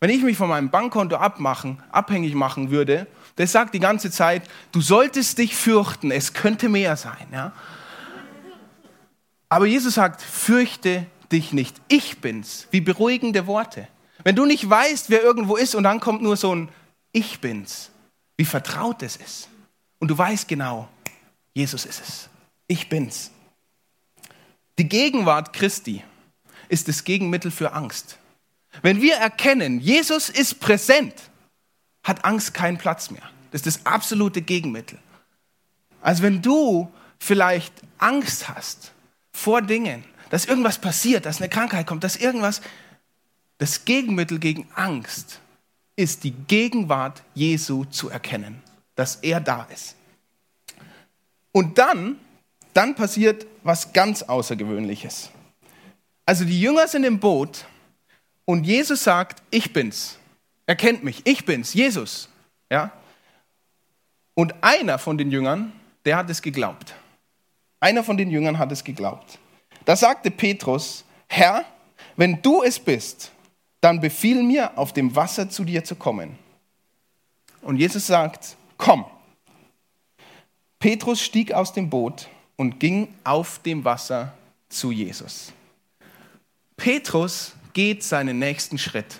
Wenn 0.00 0.10
ich 0.10 0.22
mich 0.22 0.36
von 0.36 0.48
meinem 0.48 0.70
Bankkonto 0.70 1.16
abmachen, 1.16 1.82
abhängig 1.90 2.34
machen 2.34 2.70
würde, 2.70 3.06
der 3.38 3.46
sagt 3.46 3.72
die 3.72 3.80
ganze 3.80 4.10
Zeit, 4.10 4.42
du 4.72 4.80
solltest 4.80 5.38
dich 5.38 5.54
fürchten, 5.54 6.10
es 6.10 6.34
könnte 6.34 6.68
mehr 6.68 6.96
sein. 6.96 7.26
Ja? 7.32 7.52
Aber 9.48 9.66
Jesus 9.66 9.94
sagt, 9.94 10.20
fürchte 10.20 11.06
dich 11.32 11.52
nicht, 11.52 11.76
ich 11.88 12.18
bin's. 12.18 12.66
Wie 12.70 12.80
beruhigende 12.80 13.46
Worte. 13.46 13.88
Wenn 14.24 14.36
du 14.36 14.44
nicht 14.44 14.68
weißt, 14.68 15.08
wer 15.10 15.22
irgendwo 15.22 15.56
ist 15.56 15.74
und 15.74 15.84
dann 15.84 16.00
kommt 16.00 16.22
nur 16.22 16.36
so 16.36 16.54
ein 16.54 16.68
Ich 17.12 17.40
bin's, 17.40 17.90
wie 18.36 18.44
vertraut 18.44 19.02
es 19.02 19.16
ist. 19.16 19.48
Und 20.00 20.08
du 20.08 20.18
weißt 20.18 20.48
genau, 20.48 20.88
Jesus 21.54 21.86
ist 21.86 22.00
es. 22.00 22.28
Ich 22.66 22.88
bin's. 22.88 23.30
Die 24.78 24.88
Gegenwart 24.88 25.52
Christi 25.52 26.04
ist 26.68 26.88
das 26.88 27.04
Gegenmittel 27.04 27.50
für 27.50 27.72
Angst. 27.72 28.18
Wenn 28.82 29.00
wir 29.00 29.16
erkennen, 29.16 29.80
Jesus 29.80 30.28
ist 30.28 30.60
präsent, 30.60 31.14
hat 32.08 32.24
Angst 32.24 32.54
keinen 32.54 32.78
Platz 32.78 33.10
mehr. 33.10 33.22
Das 33.50 33.62
ist 33.62 33.76
das 33.76 33.86
absolute 33.86 34.42
Gegenmittel. 34.42 34.98
Also 36.00 36.22
wenn 36.22 36.42
du 36.42 36.90
vielleicht 37.18 37.72
Angst 37.98 38.48
hast 38.48 38.92
vor 39.32 39.62
Dingen, 39.62 40.04
dass 40.30 40.44
irgendwas 40.44 40.78
passiert, 40.78 41.26
dass 41.26 41.40
eine 41.40 41.48
Krankheit 41.48 41.86
kommt, 41.86 42.04
dass 42.04 42.16
irgendwas, 42.16 42.60
das 43.58 43.84
Gegenmittel 43.84 44.38
gegen 44.38 44.68
Angst 44.74 45.40
ist 45.96 46.22
die 46.22 46.30
Gegenwart 46.30 47.22
Jesu 47.34 47.84
zu 47.84 48.08
erkennen, 48.08 48.62
dass 48.94 49.16
er 49.16 49.40
da 49.40 49.64
ist. 49.64 49.96
Und 51.50 51.78
dann, 51.78 52.20
dann 52.72 52.94
passiert 52.94 53.46
was 53.64 53.92
ganz 53.92 54.22
Außergewöhnliches. 54.22 55.30
Also 56.24 56.44
die 56.44 56.60
Jünger 56.60 56.86
sind 56.86 57.02
im 57.02 57.18
Boot 57.18 57.64
und 58.44 58.64
Jesus 58.64 59.02
sagt, 59.02 59.42
ich 59.50 59.72
bin's. 59.72 60.18
Er 60.68 60.76
kennt 60.76 61.02
mich, 61.02 61.22
ich 61.24 61.46
bin's, 61.46 61.72
Jesus. 61.72 62.28
Ja? 62.70 62.92
Und 64.34 64.54
einer 64.60 64.98
von 64.98 65.16
den 65.16 65.30
Jüngern, 65.30 65.72
der 66.04 66.18
hat 66.18 66.28
es 66.28 66.42
geglaubt. 66.42 66.94
Einer 67.80 68.04
von 68.04 68.18
den 68.18 68.30
Jüngern 68.30 68.58
hat 68.58 68.70
es 68.70 68.84
geglaubt. 68.84 69.38
Da 69.86 69.96
sagte 69.96 70.30
Petrus, 70.30 71.06
Herr, 71.26 71.64
wenn 72.16 72.42
du 72.42 72.62
es 72.62 72.78
bist, 72.78 73.32
dann 73.80 73.98
befiehl 73.98 74.42
mir, 74.42 74.76
auf 74.76 74.92
dem 74.92 75.16
Wasser 75.16 75.48
zu 75.48 75.64
dir 75.64 75.84
zu 75.84 75.96
kommen. 75.96 76.38
Und 77.62 77.78
Jesus 77.78 78.06
sagt, 78.06 78.58
komm. 78.76 79.06
Petrus 80.78 81.22
stieg 81.22 81.50
aus 81.52 81.72
dem 81.72 81.88
Boot 81.88 82.28
und 82.56 82.78
ging 82.78 83.14
auf 83.24 83.58
dem 83.60 83.86
Wasser 83.86 84.34
zu 84.68 84.92
Jesus. 84.92 85.50
Petrus 86.76 87.54
geht 87.72 88.04
seinen 88.04 88.38
nächsten 88.38 88.76
Schritt. 88.76 89.18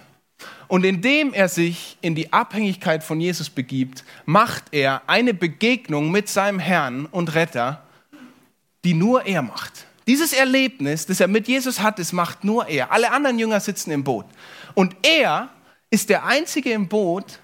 Und 0.68 0.84
indem 0.84 1.32
er 1.32 1.48
sich 1.48 1.96
in 2.02 2.14
die 2.14 2.32
Abhängigkeit 2.32 3.02
von 3.02 3.20
Jesus 3.20 3.48
begibt, 3.48 4.04
macht 4.26 4.64
er 4.70 5.02
eine 5.06 5.32
Begegnung 5.34 6.10
mit 6.10 6.28
seinem 6.28 6.58
Herrn 6.58 7.06
und 7.06 7.34
Retter, 7.34 7.82
die 8.84 8.94
nur 8.94 9.26
er 9.26 9.42
macht. 9.42 9.86
Dieses 10.06 10.32
Erlebnis, 10.32 11.06
das 11.06 11.20
er 11.20 11.28
mit 11.28 11.48
Jesus 11.48 11.80
hat, 11.80 11.98
das 11.98 12.12
macht 12.12 12.44
nur 12.44 12.68
er. 12.68 12.92
Alle 12.92 13.10
anderen 13.12 13.38
Jünger 13.38 13.60
sitzen 13.60 13.90
im 13.90 14.04
Boot. 14.04 14.26
Und 14.74 14.94
er 15.02 15.48
ist 15.90 16.10
der 16.10 16.24
Einzige 16.24 16.70
im 16.70 16.88
Boot, 16.88 17.40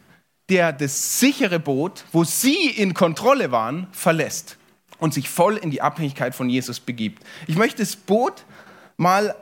der 0.49 0.73
das 0.73 1.19
sichere 1.19 1.59
Boot, 1.59 2.05
wo 2.13 2.25
sie 2.25 2.69
in 2.69 2.95
Kontrolle 2.95 3.51
waren, 3.51 3.87
verlässt 3.93 4.59
und 4.99 5.15
sich 5.15 5.29
voll 5.29 5.57
in 5.57 5.71
die 5.71 5.83
Abhängigkeit 5.83 6.35
von 6.35 6.49
Jesus 6.51 6.81
begibt. 6.81 7.23
Ich 7.47 7.57
möchte 7.57 7.83
das 7.83 7.97
Boot 7.97 8.45
mal 8.97 9.35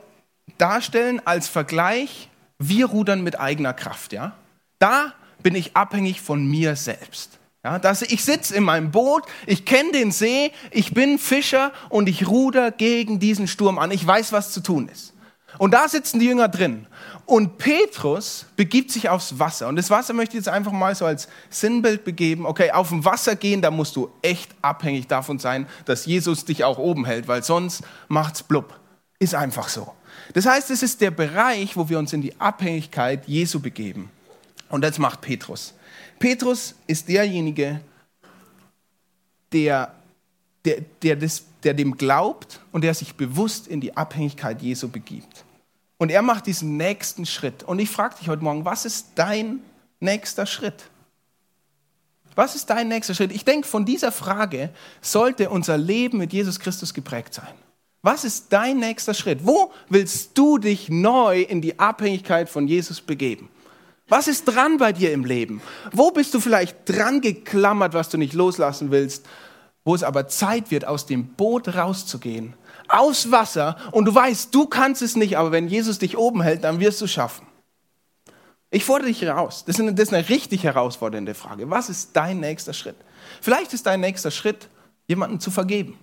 darstellen 0.57 1.21
als 1.25 1.47
Vergleich 1.47 2.29
wir 2.69 2.87
rudern 2.87 3.21
mit 3.21 3.39
eigener 3.39 3.73
Kraft, 3.73 4.13
ja. 4.13 4.33
Da 4.79 5.13
bin 5.41 5.55
ich 5.55 5.75
abhängig 5.75 6.21
von 6.21 6.45
mir 6.45 6.75
selbst. 6.75 7.39
Ja, 7.63 7.79
dass 7.79 8.01
ich 8.01 8.25
sitze 8.25 8.55
in 8.55 8.63
meinem 8.63 8.91
Boot, 8.91 9.23
ich 9.45 9.63
kenne 9.63 9.93
den 9.93 10.11
See, 10.11 10.51
ich 10.71 10.93
bin 10.93 11.17
Fischer 11.17 11.71
und 11.89 12.09
ich 12.09 12.27
ruder 12.27 12.71
gegen 12.71 13.19
diesen 13.19 13.47
Sturm 13.47 13.79
an. 13.79 13.91
Ich 13.91 14.05
weiß, 14.05 14.33
was 14.33 14.51
zu 14.51 14.59
tun 14.59 14.89
ist. 14.89 15.13
Und 15.59 15.73
da 15.73 15.87
sitzen 15.87 16.19
die 16.19 16.25
Jünger 16.25 16.49
drin. 16.49 16.87
Und 17.25 17.57
Petrus 17.57 18.47
begibt 18.57 18.91
sich 18.91 19.07
aufs 19.07 19.39
Wasser. 19.39 19.67
Und 19.69 19.77
das 19.77 19.89
Wasser 19.89 20.13
möchte 20.13 20.35
ich 20.35 20.43
jetzt 20.43 20.53
einfach 20.53 20.73
mal 20.73 20.93
so 20.93 21.05
als 21.05 21.29
Sinnbild 21.49 22.03
begeben. 22.03 22.45
Okay, 22.45 22.71
auf 22.71 22.89
dem 22.89 23.05
Wasser 23.05 23.35
gehen, 23.35 23.61
da 23.61 23.71
musst 23.71 23.95
du 23.95 24.11
echt 24.21 24.51
abhängig 24.61 25.07
davon 25.07 25.39
sein, 25.39 25.67
dass 25.85 26.05
Jesus 26.05 26.43
dich 26.43 26.65
auch 26.65 26.77
oben 26.77 27.05
hält, 27.05 27.29
weil 27.29 27.43
sonst 27.43 27.83
macht's 28.09 28.43
blub. 28.43 28.77
Ist 29.19 29.35
einfach 29.35 29.69
so. 29.69 29.93
Das 30.33 30.45
heißt, 30.45 30.71
es 30.71 30.83
ist 30.83 31.01
der 31.01 31.11
Bereich, 31.11 31.75
wo 31.75 31.87
wir 31.89 31.99
uns 31.99 32.13
in 32.13 32.21
die 32.21 32.39
Abhängigkeit 32.39 33.27
Jesu 33.27 33.59
begeben. 33.59 34.09
Und 34.69 34.81
das 34.81 34.97
macht 34.97 35.21
Petrus. 35.21 35.73
Petrus 36.19 36.75
ist 36.87 37.07
derjenige, 37.07 37.81
der, 39.51 39.93
der, 40.65 40.81
der, 41.01 41.15
das, 41.15 41.43
der 41.63 41.73
dem 41.73 41.95
glaubt 41.95 42.59
und 42.71 42.83
der 42.83 42.93
sich 42.93 43.15
bewusst 43.15 43.67
in 43.67 43.81
die 43.81 43.95
Abhängigkeit 43.95 44.61
Jesu 44.61 44.87
begibt. 44.89 45.45
Und 45.97 46.09
er 46.09 46.21
macht 46.21 46.47
diesen 46.47 46.75
nächsten 46.77 47.25
Schritt. 47.25 47.63
Und 47.63 47.79
ich 47.79 47.89
frage 47.89 48.15
dich 48.17 48.27
heute 48.27 48.43
Morgen, 48.43 48.65
was 48.65 48.85
ist 48.85 49.09
dein 49.15 49.59
nächster 49.99 50.45
Schritt? 50.45 50.89
Was 52.35 52.55
ist 52.55 52.69
dein 52.69 52.87
nächster 52.87 53.13
Schritt? 53.13 53.31
Ich 53.31 53.45
denke, 53.45 53.67
von 53.67 53.85
dieser 53.85 54.11
Frage 54.11 54.71
sollte 55.01 55.49
unser 55.49 55.77
Leben 55.77 56.17
mit 56.17 56.33
Jesus 56.33 56.59
Christus 56.59 56.93
geprägt 56.93 57.33
sein. 57.33 57.53
Was 58.05 58.25
ist 58.25 58.51
dein 58.51 58.79
nächster 58.79 59.13
Schritt? 59.13 59.47
Wo 59.47 59.71
willst 59.87 60.37
du 60.37 60.57
dich 60.57 60.89
neu 60.89 61.41
in 61.41 61.61
die 61.61 61.79
Abhängigkeit 61.79 62.49
von 62.49 62.67
Jesus 62.67 62.99
begeben? 62.99 63.47
Was 64.09 64.27
ist 64.27 64.43
dran 64.43 64.77
bei 64.77 64.91
dir 64.91 65.13
im 65.13 65.23
Leben? 65.23 65.61
Wo 65.93 66.11
bist 66.11 66.33
du 66.33 66.41
vielleicht 66.41 66.77
dran 66.85 67.21
geklammert, 67.21 67.93
was 67.93 68.09
du 68.09 68.17
nicht 68.17 68.33
loslassen 68.33 68.91
willst, 68.91 69.25
wo 69.85 69.95
es 69.95 70.03
aber 70.03 70.27
Zeit 70.27 70.69
wird, 70.69 70.85
aus 70.85 71.05
dem 71.05 71.27
Boot 71.27 71.75
rauszugehen, 71.75 72.55
aus 72.89 73.31
Wasser 73.31 73.77
und 73.93 74.03
du 74.03 74.13
weißt, 74.13 74.53
du 74.53 74.67
kannst 74.67 75.01
es 75.01 75.15
nicht, 75.15 75.37
aber 75.37 75.53
wenn 75.53 75.69
Jesus 75.69 75.97
dich 75.97 76.17
oben 76.17 76.41
hält, 76.41 76.65
dann 76.65 76.81
wirst 76.81 76.99
du 76.99 77.05
es 77.05 77.11
schaffen. 77.11 77.47
Ich 78.69 78.83
fordere 78.83 79.07
dich 79.07 79.25
raus. 79.25 79.63
Das 79.65 79.75
ist, 79.75 79.81
eine, 79.81 79.93
das 79.93 80.09
ist 80.09 80.13
eine 80.13 80.27
richtig 80.27 80.65
herausfordernde 80.65 81.35
Frage. 81.35 81.69
Was 81.69 81.89
ist 81.89 82.09
dein 82.17 82.41
nächster 82.41 82.73
Schritt? 82.73 82.97
Vielleicht 83.39 83.71
ist 83.71 83.85
dein 83.85 84.01
nächster 84.01 84.31
Schritt, 84.31 84.67
jemanden 85.07 85.39
zu 85.39 85.51
vergeben 85.51 85.97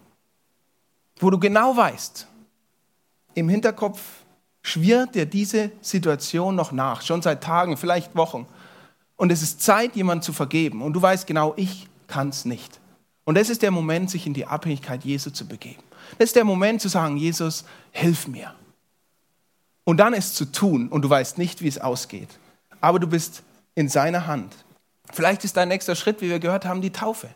wo 1.21 1.31
du 1.31 1.39
genau 1.39 1.77
weißt, 1.77 2.27
im 3.35 3.49
Hinterkopf 3.49 4.00
schwirrt 4.62 5.15
dir 5.15 5.27
diese 5.27 5.71
Situation 5.81 6.55
noch 6.55 6.73
nach, 6.73 7.03
schon 7.03 7.23
seit 7.23 7.43
Tagen, 7.43 7.77
vielleicht 7.77 8.17
Wochen. 8.17 8.47
Und 9.17 9.31
es 9.31 9.43
ist 9.43 9.62
Zeit, 9.62 9.97
jemanden 9.97 10.23
zu 10.23 10.33
vergeben. 10.33 10.83
Und 10.83 10.95
du 10.95 11.03
weißt 11.03 11.27
genau, 11.27 11.55
ich 11.57 11.89
kann 12.07 12.31
es 12.31 12.45
nicht. 12.45 12.81
Und 13.25 13.37
das 13.37 13.50
ist 13.50 13.62
der 13.62 13.71
Moment, 13.71 14.11
sich 14.11 14.27
in 14.27 14.35
die 14.35 14.47
Abhängigkeit 14.47 15.05
Jesu 15.05 15.31
zu 15.31 15.47
begeben. 15.47 15.83
Das 16.19 16.31
ist 16.31 16.37
der 16.37 16.45
Moment 16.45 16.81
zu 16.81 16.89
sagen, 16.89 17.17
Jesus, 17.17 17.65
hilf 17.93 18.27
mir. 18.27 18.55
Und 19.85 19.99
dann 19.99 20.15
es 20.15 20.35
zu 20.35 20.47
tun 20.47 20.89
und 20.89 21.03
du 21.03 21.11
weißt 21.11 21.39
nicht, 21.39 21.62
wie 21.62 21.69
es 21.69 21.79
ausgeht. 21.79 22.29
Aber 22.81 22.99
du 22.99 23.07
bist 23.07 23.43
in 23.75 23.89
seiner 23.89 24.27
Hand. 24.27 24.55
Vielleicht 25.12 25.45
ist 25.45 25.57
dein 25.57 25.69
nächster 25.69 25.95
Schritt, 25.95 26.21
wie 26.21 26.29
wir 26.29 26.39
gehört 26.39 26.65
haben, 26.65 26.81
die 26.81 26.91
Taufe. 26.93 27.29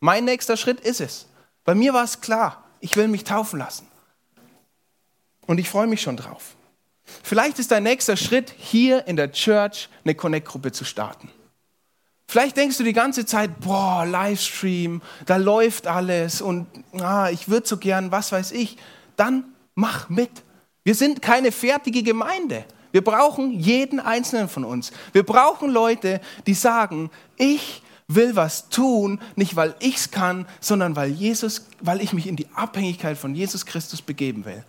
Mein 0.00 0.24
nächster 0.24 0.56
Schritt 0.56 0.80
ist 0.80 1.00
es 1.00 1.26
Bei 1.64 1.74
mir 1.74 1.92
war 1.92 2.04
es 2.04 2.20
klar, 2.20 2.64
ich 2.80 2.96
will 2.96 3.08
mich 3.08 3.24
taufen 3.24 3.58
lassen. 3.58 3.86
Und 5.46 5.58
ich 5.58 5.68
freue 5.68 5.86
mich 5.86 6.02
schon 6.02 6.16
drauf. 6.16 6.56
Vielleicht 7.22 7.58
ist 7.58 7.70
dein 7.70 7.82
nächster 7.82 8.16
Schritt, 8.16 8.54
hier 8.56 9.06
in 9.06 9.16
der 9.16 9.32
Church 9.32 9.88
eine 10.04 10.14
Connect-Gruppe 10.14 10.72
zu 10.72 10.84
starten. 10.84 11.30
Vielleicht 12.28 12.56
denkst 12.56 12.78
du 12.78 12.84
die 12.84 12.92
ganze 12.92 13.26
Zeit, 13.26 13.58
boah, 13.58 14.06
Livestream, 14.06 15.02
da 15.26 15.36
läuft 15.36 15.88
alles 15.88 16.40
und 16.40 16.68
ah, 17.00 17.28
ich 17.28 17.48
würde 17.48 17.66
so 17.66 17.76
gern, 17.76 18.12
was 18.12 18.30
weiß 18.30 18.52
ich. 18.52 18.76
Dann 19.16 19.44
mach 19.74 20.08
mit. 20.08 20.30
Wir 20.84 20.94
sind 20.94 21.22
keine 21.22 21.50
fertige 21.50 22.04
Gemeinde. 22.04 22.64
Wir 22.92 23.02
brauchen 23.02 23.50
jeden 23.50 23.98
einzelnen 23.98 24.48
von 24.48 24.64
uns. 24.64 24.92
Wir 25.12 25.24
brauchen 25.24 25.70
Leute, 25.70 26.20
die 26.46 26.54
sagen, 26.54 27.10
ich 27.36 27.82
will 28.14 28.36
was 28.36 28.68
tun, 28.68 29.20
nicht 29.36 29.56
weil 29.56 29.74
ich 29.80 29.96
es 29.96 30.10
kann, 30.10 30.46
sondern 30.60 30.96
weil 30.96 31.10
Jesus, 31.10 31.66
weil 31.80 32.00
ich 32.00 32.12
mich 32.12 32.26
in 32.26 32.36
die 32.36 32.48
Abhängigkeit 32.54 33.16
von 33.16 33.34
Jesus 33.34 33.66
Christus 33.66 34.02
begeben 34.02 34.44
will. 34.44 34.64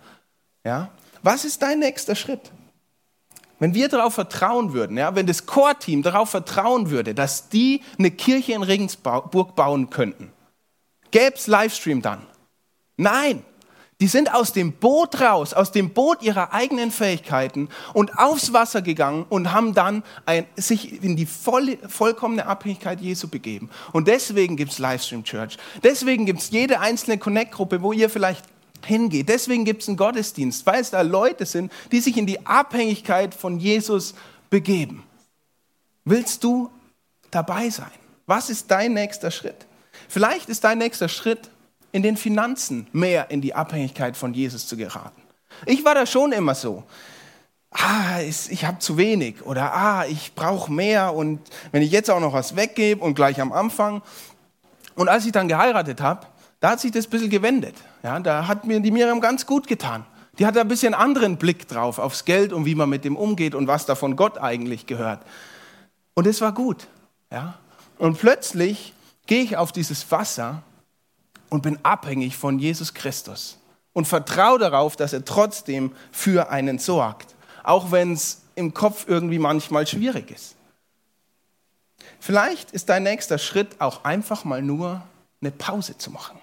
Ja? 0.64 0.90
Was 1.22 1.44
ist 1.44 1.62
dein 1.62 1.80
nächster 1.80 2.14
Schritt? 2.14 2.50
Wenn 3.58 3.74
wir 3.74 3.88
darauf 3.88 4.14
vertrauen 4.14 4.72
würden, 4.72 4.96
ja, 4.96 5.14
wenn 5.14 5.26
das 5.26 5.46
Core-Team 5.46 6.02
darauf 6.02 6.30
vertrauen 6.30 6.90
würde, 6.90 7.14
dass 7.14 7.48
die 7.48 7.80
eine 7.96 8.10
Kirche 8.10 8.52
in 8.54 8.64
Regensburg 8.64 9.54
bauen 9.54 9.88
könnten, 9.88 10.32
gäbe 11.12 11.36
es 11.36 11.46
Livestream 11.46 12.02
dann? 12.02 12.26
Nein, 12.96 13.44
die 14.02 14.08
sind 14.08 14.34
aus 14.34 14.52
dem 14.52 14.72
Boot 14.72 15.20
raus, 15.20 15.54
aus 15.54 15.70
dem 15.70 15.90
Boot 15.90 16.22
ihrer 16.22 16.52
eigenen 16.52 16.90
Fähigkeiten 16.90 17.68
und 17.94 18.18
aufs 18.18 18.52
Wasser 18.52 18.82
gegangen 18.82 19.24
und 19.28 19.52
haben 19.52 19.74
dann 19.74 20.02
ein, 20.26 20.44
sich 20.56 21.04
in 21.04 21.14
die 21.14 21.24
voll, 21.24 21.78
vollkommene 21.86 22.46
Abhängigkeit 22.46 23.00
Jesu 23.00 23.28
begeben. 23.28 23.70
Und 23.92 24.08
deswegen 24.08 24.56
gibt 24.56 24.72
es 24.72 24.80
Livestream 24.80 25.22
Church. 25.22 25.56
Deswegen 25.84 26.26
gibt 26.26 26.40
es 26.40 26.50
jede 26.50 26.80
einzelne 26.80 27.16
Connect-Gruppe, 27.16 27.80
wo 27.80 27.92
ihr 27.92 28.10
vielleicht 28.10 28.44
hingeht. 28.84 29.28
Deswegen 29.28 29.64
gibt 29.64 29.82
es 29.82 29.88
einen 29.88 29.96
Gottesdienst, 29.96 30.66
weil 30.66 30.80
es 30.80 30.90
da 30.90 31.02
Leute 31.02 31.46
sind, 31.46 31.70
die 31.92 32.00
sich 32.00 32.16
in 32.16 32.26
die 32.26 32.44
Abhängigkeit 32.44 33.32
von 33.36 33.60
Jesus 33.60 34.14
begeben. 34.50 35.04
Willst 36.04 36.42
du 36.42 36.72
dabei 37.30 37.70
sein? 37.70 37.92
Was 38.26 38.50
ist 38.50 38.68
dein 38.68 38.94
nächster 38.94 39.30
Schritt? 39.30 39.64
Vielleicht 40.08 40.48
ist 40.48 40.64
dein 40.64 40.78
nächster 40.78 41.08
Schritt, 41.08 41.51
in 41.92 42.02
den 42.02 42.16
Finanzen 42.16 42.86
mehr 42.92 43.30
in 43.30 43.40
die 43.40 43.54
Abhängigkeit 43.54 44.16
von 44.16 44.34
Jesus 44.34 44.66
zu 44.66 44.76
geraten. 44.76 45.22
Ich 45.66 45.84
war 45.84 45.94
da 45.94 46.06
schon 46.06 46.32
immer 46.32 46.54
so. 46.54 46.82
Ah, 47.70 48.20
ich 48.20 48.64
habe 48.64 48.78
zu 48.80 48.96
wenig 48.98 49.42
oder 49.46 49.74
ah, 49.74 50.04
ich 50.06 50.34
brauche 50.34 50.70
mehr 50.70 51.14
und 51.14 51.40
wenn 51.70 51.82
ich 51.82 51.90
jetzt 51.90 52.10
auch 52.10 52.20
noch 52.20 52.32
was 52.32 52.54
weggebe 52.56 53.02
und 53.02 53.14
gleich 53.14 53.40
am 53.40 53.52
Anfang. 53.52 54.02
Und 54.94 55.08
als 55.08 55.24
ich 55.24 55.32
dann 55.32 55.48
geheiratet 55.48 56.00
habe, 56.00 56.26
da 56.60 56.70
hat 56.70 56.80
sich 56.80 56.92
das 56.92 57.06
ein 57.06 57.10
bisschen 57.10 57.30
gewendet. 57.30 57.74
Ja, 58.02 58.20
da 58.20 58.46
hat 58.46 58.66
mir 58.66 58.80
die 58.80 58.90
Miriam 58.90 59.20
ganz 59.20 59.46
gut 59.46 59.66
getan. 59.66 60.04
Die 60.38 60.46
hat 60.46 60.56
ein 60.56 60.68
bisschen 60.68 60.94
anderen 60.94 61.36
Blick 61.36 61.68
drauf, 61.68 61.98
aufs 61.98 62.24
Geld 62.24 62.52
und 62.52 62.66
wie 62.66 62.74
man 62.74 62.88
mit 62.88 63.04
dem 63.04 63.16
umgeht 63.16 63.54
und 63.54 63.66
was 63.66 63.86
davon 63.86 64.16
Gott 64.16 64.38
eigentlich 64.38 64.86
gehört. 64.86 65.20
Und 66.14 66.26
es 66.26 66.40
war 66.40 66.52
gut. 66.52 66.86
Ja? 67.30 67.54
Und 67.98 68.18
plötzlich 68.18 68.94
gehe 69.26 69.42
ich 69.42 69.56
auf 69.56 69.72
dieses 69.72 70.10
Wasser 70.10 70.62
und 71.52 71.62
bin 71.62 71.78
abhängig 71.82 72.34
von 72.34 72.58
Jesus 72.58 72.94
Christus 72.94 73.58
und 73.92 74.08
vertraue 74.08 74.58
darauf, 74.58 74.96
dass 74.96 75.12
er 75.12 75.22
trotzdem 75.24 75.92
für 76.10 76.48
einen 76.50 76.78
sorgt, 76.78 77.34
auch 77.62 77.92
wenn 77.92 78.14
es 78.14 78.40
im 78.54 78.72
Kopf 78.72 79.04
irgendwie 79.06 79.38
manchmal 79.38 79.86
schwierig 79.86 80.30
ist. 80.30 80.56
Vielleicht 82.20 82.70
ist 82.70 82.88
dein 82.88 83.02
nächster 83.02 83.36
Schritt 83.36 83.80
auch 83.80 84.04
einfach 84.04 84.44
mal 84.44 84.62
nur 84.62 85.02
eine 85.42 85.50
Pause 85.50 85.98
zu 85.98 86.10
machen. 86.10 86.38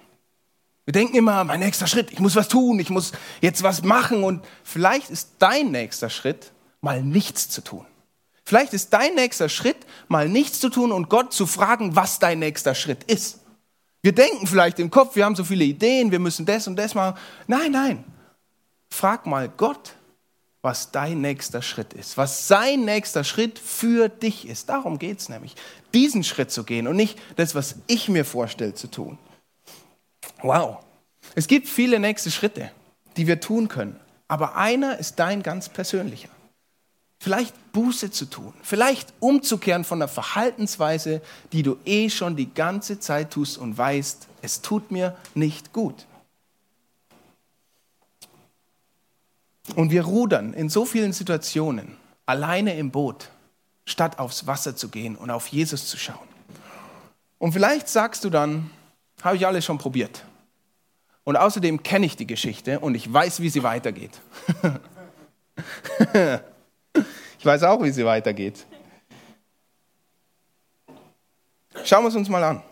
Wir 0.84 0.92
denken 0.92 1.16
immer, 1.16 1.42
mein 1.42 1.60
nächster 1.60 1.88
Schritt, 1.88 2.12
ich 2.12 2.20
muss 2.20 2.36
was 2.36 2.46
tun, 2.46 2.78
ich 2.78 2.90
muss 2.90 3.10
jetzt 3.40 3.64
was 3.64 3.82
machen 3.82 4.22
und 4.22 4.44
vielleicht 4.62 5.10
ist 5.10 5.30
dein 5.40 5.72
nächster 5.72 6.08
Schritt, 6.08 6.52
mal 6.80 7.02
nichts 7.02 7.48
zu 7.48 7.62
tun. 7.62 7.84
Vielleicht 8.44 8.74
ist 8.74 8.92
dein 8.92 9.16
nächster 9.16 9.48
Schritt, 9.48 9.76
mal 10.06 10.28
nichts 10.28 10.60
zu 10.60 10.68
tun 10.68 10.92
und 10.92 11.08
Gott 11.08 11.32
zu 11.32 11.46
fragen, 11.46 11.96
was 11.96 12.20
dein 12.20 12.38
nächster 12.38 12.76
Schritt 12.76 13.04
ist. 13.04 13.40
Wir 14.02 14.12
denken 14.12 14.46
vielleicht 14.46 14.78
im 14.78 14.90
Kopf, 14.90 15.16
wir 15.16 15.24
haben 15.24 15.36
so 15.36 15.44
viele 15.44 15.64
Ideen, 15.64 16.10
wir 16.10 16.18
müssen 16.18 16.46
das 16.46 16.66
und 16.66 16.76
das 16.76 16.94
machen. 16.94 17.18
Nein, 17.46 17.72
nein. 17.72 18.04
Frag 18.90 19.26
mal 19.26 19.48
Gott, 19.48 19.94
was 20.62 20.90
dein 20.90 21.20
nächster 21.20 21.62
Schritt 21.62 21.92
ist, 21.92 22.16
was 22.16 22.48
sein 22.48 22.84
nächster 22.84 23.24
Schritt 23.24 23.58
für 23.58 24.08
dich 24.08 24.48
ist. 24.48 24.68
Darum 24.68 24.98
geht 24.98 25.20
es 25.20 25.28
nämlich, 25.28 25.54
diesen 25.94 26.24
Schritt 26.24 26.50
zu 26.50 26.64
gehen 26.64 26.86
und 26.86 26.96
nicht 26.96 27.18
das, 27.36 27.54
was 27.54 27.76
ich 27.86 28.08
mir 28.08 28.24
vorstelle 28.24 28.74
zu 28.74 28.88
tun. 28.88 29.18
Wow. 30.42 30.78
Es 31.34 31.46
gibt 31.46 31.68
viele 31.68 31.98
nächste 31.98 32.30
Schritte, 32.30 32.70
die 33.16 33.26
wir 33.26 33.40
tun 33.40 33.68
können. 33.68 33.98
Aber 34.28 34.56
einer 34.56 34.98
ist 34.98 35.18
dein 35.18 35.42
ganz 35.42 35.68
persönlicher. 35.68 36.28
Vielleicht 37.22 37.54
Buße 37.72 38.10
zu 38.10 38.24
tun, 38.24 38.54
vielleicht 38.62 39.12
umzukehren 39.20 39.84
von 39.84 39.98
der 39.98 40.08
Verhaltensweise, 40.08 41.20
die 41.52 41.62
du 41.62 41.76
eh 41.84 42.08
schon 42.08 42.34
die 42.34 42.52
ganze 42.52 42.98
Zeit 42.98 43.30
tust 43.30 43.58
und 43.58 43.76
weißt, 43.76 44.26
es 44.40 44.62
tut 44.62 44.90
mir 44.90 45.14
nicht 45.34 45.74
gut. 45.74 46.06
Und 49.76 49.90
wir 49.90 50.04
rudern 50.04 50.54
in 50.54 50.70
so 50.70 50.86
vielen 50.86 51.12
Situationen 51.12 51.94
alleine 52.24 52.76
im 52.78 52.90
Boot, 52.90 53.28
statt 53.84 54.18
aufs 54.18 54.46
Wasser 54.46 54.74
zu 54.74 54.88
gehen 54.88 55.14
und 55.14 55.30
auf 55.30 55.48
Jesus 55.48 55.88
zu 55.88 55.98
schauen. 55.98 56.26
Und 57.38 57.52
vielleicht 57.52 57.88
sagst 57.88 58.24
du 58.24 58.30
dann, 58.30 58.70
habe 59.22 59.36
ich 59.36 59.46
alles 59.46 59.66
schon 59.66 59.76
probiert. 59.76 60.24
Und 61.24 61.36
außerdem 61.36 61.82
kenne 61.82 62.06
ich 62.06 62.16
die 62.16 62.26
Geschichte 62.26 62.80
und 62.80 62.94
ich 62.94 63.12
weiß, 63.12 63.40
wie 63.40 63.50
sie 63.50 63.62
weitergeht. 63.62 64.18
ich 67.40 67.46
weiß 67.46 67.62
auch, 67.62 67.82
wie 67.82 67.90
sie 67.90 68.04
weitergeht. 68.04 68.66
Schauen 71.84 72.04
wir 72.04 72.08
es 72.08 72.14
uns 72.14 72.28
mal 72.28 72.44
an. 72.44 72.62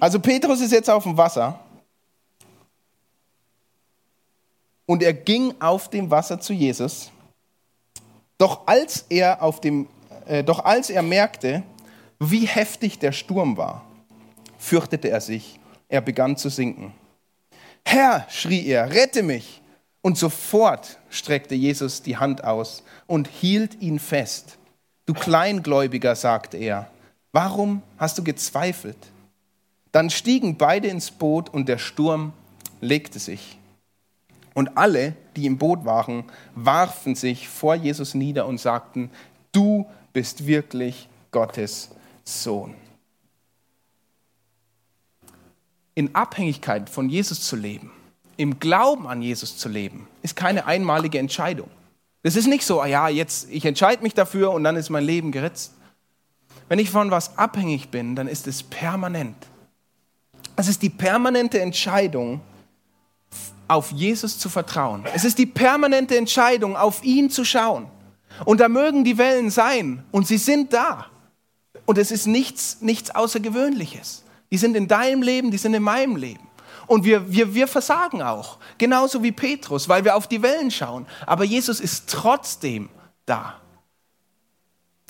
Also 0.00 0.18
Petrus 0.18 0.62
ist 0.62 0.72
jetzt 0.72 0.88
auf 0.88 1.02
dem 1.02 1.14
Wasser 1.14 1.60
und 4.86 5.02
er 5.02 5.12
ging 5.12 5.54
auf 5.60 5.90
dem 5.90 6.10
Wasser 6.10 6.40
zu 6.40 6.54
Jesus. 6.54 7.10
Doch 8.38 8.66
als 8.66 9.04
er 9.10 9.42
auf 9.42 9.60
dem, 9.60 9.86
äh, 10.24 10.42
doch 10.42 10.64
als 10.64 10.88
er 10.88 11.02
merkte, 11.02 11.62
wie 12.18 12.46
heftig 12.46 12.98
der 12.98 13.12
Sturm 13.12 13.58
war, 13.58 13.84
fürchtete 14.56 15.10
er 15.10 15.20
sich 15.20 15.60
er 15.90 16.00
begann 16.00 16.38
zu 16.38 16.48
sinken. 16.48 16.94
Herr, 17.84 18.26
schrie 18.30 18.66
er, 18.66 18.90
rette 18.90 19.22
mich! 19.22 19.60
Und 20.04 20.18
sofort 20.18 20.98
streckte 21.08 21.54
Jesus 21.54 22.02
die 22.02 22.18
Hand 22.18 22.44
aus 22.44 22.82
und 23.06 23.26
hielt 23.26 23.80
ihn 23.80 23.98
fest. 23.98 24.58
Du 25.06 25.14
Kleingläubiger, 25.14 26.14
sagte 26.14 26.58
er, 26.58 26.90
warum 27.32 27.82
hast 27.96 28.18
du 28.18 28.22
gezweifelt? 28.22 28.98
Dann 29.92 30.10
stiegen 30.10 30.58
beide 30.58 30.88
ins 30.88 31.10
Boot 31.10 31.48
und 31.48 31.70
der 31.70 31.78
Sturm 31.78 32.34
legte 32.82 33.18
sich. 33.18 33.58
Und 34.52 34.76
alle, 34.76 35.16
die 35.36 35.46
im 35.46 35.56
Boot 35.56 35.86
waren, 35.86 36.24
warfen 36.54 37.14
sich 37.14 37.48
vor 37.48 37.74
Jesus 37.74 38.12
nieder 38.12 38.46
und 38.46 38.60
sagten, 38.60 39.10
du 39.52 39.86
bist 40.12 40.46
wirklich 40.46 41.08
Gottes 41.30 41.88
Sohn. 42.24 42.74
in 45.94 46.14
Abhängigkeit 46.14 46.90
von 46.90 47.08
Jesus 47.08 47.42
zu 47.42 47.56
leben, 47.56 47.90
im 48.36 48.58
Glauben 48.58 49.06
an 49.06 49.22
Jesus 49.22 49.56
zu 49.56 49.68
leben, 49.68 50.08
ist 50.22 50.36
keine 50.36 50.66
einmalige 50.66 51.18
Entscheidung. 51.18 51.68
Es 52.22 52.36
ist 52.36 52.46
nicht 52.46 52.64
so, 52.64 52.80
ah 52.80 52.86
ja, 52.86 53.08
jetzt 53.08 53.48
ich 53.50 53.64
entscheide 53.64 54.02
mich 54.02 54.14
dafür 54.14 54.52
und 54.52 54.64
dann 54.64 54.76
ist 54.76 54.90
mein 54.90 55.04
Leben 55.04 55.30
geritzt. 55.30 55.72
Wenn 56.68 56.78
ich 56.78 56.90
von 56.90 57.10
was 57.10 57.36
abhängig 57.36 57.90
bin, 57.90 58.16
dann 58.16 58.26
ist 58.26 58.46
es 58.46 58.62
permanent. 58.62 59.36
Es 60.56 60.68
ist 60.68 60.82
die 60.82 60.90
permanente 60.90 61.60
Entscheidung, 61.60 62.40
auf 63.68 63.92
Jesus 63.92 64.38
zu 64.38 64.48
vertrauen. 64.48 65.04
Es 65.14 65.24
ist 65.24 65.38
die 65.38 65.46
permanente 65.46 66.16
Entscheidung, 66.16 66.76
auf 66.76 67.02
ihn 67.02 67.30
zu 67.30 67.44
schauen. 67.44 67.86
Und 68.44 68.60
da 68.60 68.68
mögen 68.68 69.04
die 69.04 69.18
Wellen 69.18 69.50
sein 69.50 70.04
und 70.10 70.26
sie 70.26 70.38
sind 70.38 70.72
da. 70.72 71.06
Und 71.86 71.98
es 71.98 72.10
ist 72.10 72.26
nichts, 72.26 72.78
nichts 72.80 73.10
Außergewöhnliches. 73.10 74.24
Die 74.50 74.58
sind 74.58 74.76
in 74.76 74.88
deinem 74.88 75.22
Leben, 75.22 75.50
die 75.50 75.58
sind 75.58 75.74
in 75.74 75.82
meinem 75.82 76.16
Leben. 76.16 76.46
Und 76.86 77.04
wir, 77.04 77.30
wir, 77.30 77.54
wir 77.54 77.68
versagen 77.68 78.22
auch, 78.22 78.58
genauso 78.78 79.22
wie 79.22 79.32
Petrus, 79.32 79.88
weil 79.88 80.04
wir 80.04 80.16
auf 80.16 80.26
die 80.26 80.42
Wellen 80.42 80.70
schauen. 80.70 81.06
Aber 81.26 81.44
Jesus 81.44 81.80
ist 81.80 82.08
trotzdem 82.08 82.88
da. 83.26 83.60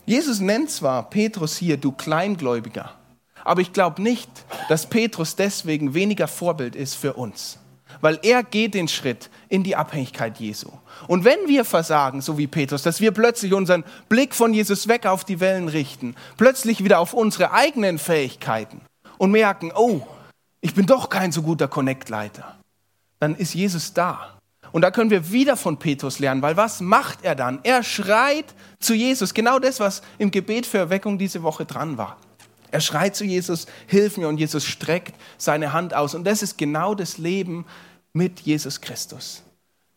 Jesus 0.07 0.41
nennt 0.41 0.71
zwar 0.71 1.09
Petrus 1.09 1.57
hier, 1.57 1.77
du 1.77 1.91
Kleingläubiger, 1.93 2.95
aber 3.43 3.63
ich 3.63 3.73
glaube 3.73 4.03
nicht, 4.03 4.31
dass 4.69 4.87
Petrus 4.87 5.35
deswegen 5.37 5.95
weniger 5.95 6.29
Vorbild 6.29 6.77
ist 6.77 6.95
für 6.95 7.15
uns, 7.15 7.59
weil 8.03 8.19
er 8.23 8.43
geht 8.43 8.75
den 8.75 8.89
Schritt 8.89 9.31
in 9.49 9.63
die 9.63 9.77
Abhängigkeit 9.77 10.39
Jesu. 10.39 10.69
Und 11.09 11.25
wenn 11.25 11.49
wir 11.49 11.65
versagen, 11.65 12.21
so 12.21 12.37
wie 12.37 12.47
Petrus, 12.47 12.83
dass 12.83 13.01
wir 13.01 13.13
plötzlich 13.13 13.55
unseren 13.55 13.85
Blick 14.11 14.35
von 14.35 14.53
Jesus 14.53 14.89
weg 14.89 15.07
auf 15.07 15.25
die 15.25 15.41
Wellen 15.41 15.69
richten, 15.69 16.15
plötzlich 16.37 16.85
wieder 16.85 16.99
auf 16.99 17.15
unsere 17.15 17.53
eigenen 17.53 17.99
Fähigkeiten, 17.99 18.83
und 19.19 19.31
merken, 19.31 19.73
oh, 19.75 20.07
ich 20.65 20.75
bin 20.75 20.87
doch 20.87 21.11
kein 21.11 21.31
so 21.31 21.43
guter 21.43 21.69
Connect-Leiter, 21.69 22.57
dann 23.21 23.35
ist 23.35 23.53
Jesus 23.53 23.93
da. 23.93 24.39
Und 24.73 24.81
da 24.81 24.91
können 24.91 25.11
wir 25.11 25.31
wieder 25.31 25.59
von 25.59 25.79
Petrus 25.79 26.21
lernen, 26.21 26.41
weil 26.41 26.57
was 26.57 26.81
macht 26.81 27.23
er 27.23 27.35
dann? 27.35 27.61
Er 27.65 27.83
schreit 27.83 28.55
zu 28.81 28.95
Jesus, 28.95 29.35
genau 29.35 29.59
das, 29.59 29.79
was 29.79 30.01
im 30.17 30.31
Gebet 30.31 30.65
für 30.65 30.79
Erweckung 30.79 31.19
diese 31.19 31.43
Woche 31.43 31.67
dran 31.67 31.99
war. 31.99 32.17
Er 32.71 32.81
schreit 32.81 33.15
zu 33.15 33.27
Jesus, 33.27 33.67
hilf 33.87 34.17
mir 34.17 34.27
und 34.27 34.39
Jesus 34.39 34.65
streckt 34.65 35.15
seine 35.37 35.75
Hand 35.75 35.93
aus. 35.93 36.15
Und 36.15 36.25
das 36.25 36.43
ist 36.43 36.57
genau 36.57 36.95
das 36.95 37.19
Leben 37.19 37.67
mit 38.15 38.41
Jesus 38.41 38.81
Christus. 38.81 39.43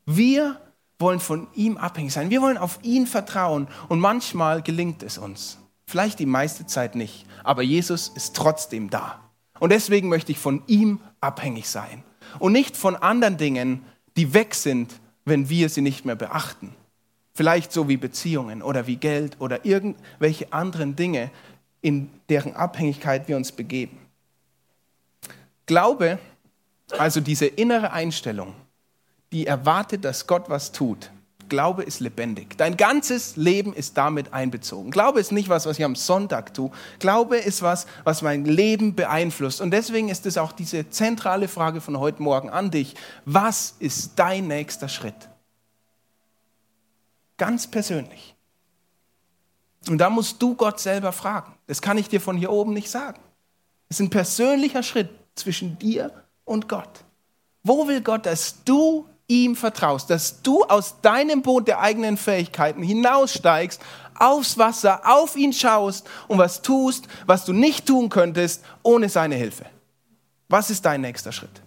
Wir 0.05 0.59
wollen 0.99 1.21
von 1.21 1.47
ihm 1.55 1.77
abhängig 1.77 2.11
sein. 2.11 2.29
Wir 2.29 2.41
wollen 2.41 2.57
auf 2.57 2.79
ihn 2.83 3.07
vertrauen. 3.07 3.69
Und 3.87 4.01
manchmal 4.01 4.61
gelingt 4.61 5.01
es 5.01 5.17
uns. 5.17 5.59
Vielleicht 5.85 6.19
die 6.19 6.25
meiste 6.25 6.65
Zeit 6.65 6.95
nicht. 6.95 7.25
Aber 7.45 7.63
Jesus 7.63 8.09
ist 8.09 8.35
trotzdem 8.35 8.89
da. 8.89 9.26
Und 9.59 9.71
deswegen 9.71 10.09
möchte 10.09 10.31
ich 10.31 10.39
von 10.39 10.63
ihm 10.67 10.99
abhängig 11.21 11.69
sein. 11.69 12.03
Und 12.39 12.51
nicht 12.51 12.77
von 12.77 12.95
anderen 12.95 13.37
Dingen, 13.37 13.83
die 14.15 14.33
weg 14.33 14.55
sind, 14.55 14.99
wenn 15.25 15.49
wir 15.49 15.69
sie 15.69 15.81
nicht 15.81 16.05
mehr 16.05 16.15
beachten. 16.15 16.73
Vielleicht 17.33 17.71
so 17.71 17.87
wie 17.87 17.97
Beziehungen 17.97 18.61
oder 18.61 18.87
wie 18.87 18.95
Geld 18.95 19.37
oder 19.39 19.65
irgendwelche 19.65 20.51
anderen 20.51 20.95
Dinge, 20.95 21.29
in 21.81 22.09
deren 22.29 22.55
Abhängigkeit 22.55 23.27
wir 23.27 23.37
uns 23.37 23.51
begeben. 23.51 23.97
Glaube, 25.65 26.17
also 26.97 27.21
diese 27.21 27.45
innere 27.45 27.91
Einstellung, 27.91 28.53
die 29.31 29.45
erwartet, 29.45 30.05
dass 30.05 30.25
Gott 30.25 30.49
was 30.49 30.71
tut. 30.71 31.11
Glaube 31.49 31.83
ist 31.83 31.99
lebendig. 31.99 32.57
Dein 32.57 32.77
ganzes 32.77 33.35
Leben 33.35 33.73
ist 33.73 33.97
damit 33.97 34.33
einbezogen. 34.33 34.91
Glaube 34.91 35.19
ist 35.19 35.31
nicht 35.31 35.49
was, 35.49 35.65
was 35.65 35.79
ich 35.79 35.85
am 35.85 35.95
Sonntag 35.95 36.53
tue. 36.53 36.71
Glaube 36.99 37.37
ist 37.37 37.61
was, 37.61 37.87
was 38.03 38.21
mein 38.21 38.45
Leben 38.45 38.95
beeinflusst. 38.95 39.61
Und 39.61 39.71
deswegen 39.71 40.09
ist 40.09 40.25
es 40.25 40.37
auch 40.37 40.51
diese 40.51 40.89
zentrale 40.89 41.47
Frage 41.47 41.81
von 41.81 41.99
heute 41.99 42.21
Morgen 42.21 42.49
an 42.49 42.71
dich. 42.71 42.95
Was 43.25 43.75
ist 43.79 44.13
dein 44.15 44.47
nächster 44.47 44.89
Schritt? 44.89 45.29
Ganz 47.37 47.67
persönlich. 47.67 48.35
Und 49.87 49.99
da 49.99 50.09
musst 50.09 50.41
du 50.41 50.55
Gott 50.55 50.79
selber 50.79 51.11
fragen. 51.11 51.53
Das 51.67 51.81
kann 51.81 51.97
ich 51.97 52.09
dir 52.09 52.19
von 52.19 52.37
hier 52.37 52.51
oben 52.51 52.73
nicht 52.73 52.89
sagen. 52.89 53.19
Es 53.89 53.97
ist 53.97 54.05
ein 54.05 54.09
persönlicher 54.09 54.83
Schritt 54.83 55.09
zwischen 55.35 55.77
dir 55.79 56.11
und 56.45 56.67
Gott. 56.67 57.03
Wo 57.63 57.87
will 57.87 58.01
Gott, 58.01 58.25
dass 58.25 58.63
du 58.63 59.07
ihm 59.27 59.55
vertraust, 59.55 60.09
dass 60.09 60.41
du 60.41 60.63
aus 60.63 61.01
deinem 61.01 61.41
Boot 61.41 61.67
der 61.67 61.79
eigenen 61.79 62.17
Fähigkeiten 62.17 62.81
hinaussteigst, 62.81 63.81
aufs 64.15 64.57
Wasser, 64.57 65.01
auf 65.05 65.35
ihn 65.35 65.53
schaust 65.53 66.09
und 66.27 66.37
was 66.37 66.61
tust, 66.61 67.07
was 67.25 67.45
du 67.45 67.53
nicht 67.53 67.85
tun 67.85 68.09
könntest 68.09 68.63
ohne 68.83 69.09
seine 69.09 69.35
Hilfe. 69.35 69.65
Was 70.49 70.69
ist 70.69 70.85
dein 70.85 71.01
nächster 71.01 71.31
Schritt? 71.31 71.61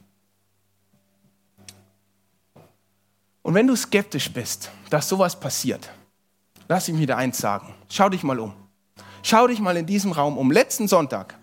Und 3.43 3.55
wenn 3.55 3.67
du 3.67 3.77
skeptisch 3.77 4.31
bist, 4.33 4.71
dass 4.91 5.09
sowas 5.09 5.39
passiert, 5.39 5.91
lass 6.69 6.89
ich 6.89 6.95
mir 6.95 7.07
da 7.07 7.17
eins 7.17 7.39
sagen. 7.39 7.75
Schau 7.89 8.09
dich 8.09 8.23
mal 8.23 8.39
um. 8.39 8.55
Schau 9.23 9.47
dich 9.47 9.61
mal 9.61 9.77
in 9.77 9.87
diesem 9.87 10.13
Raum 10.13 10.39
um. 10.39 10.51
Letzten 10.51 10.89
Sonntag 10.89 11.40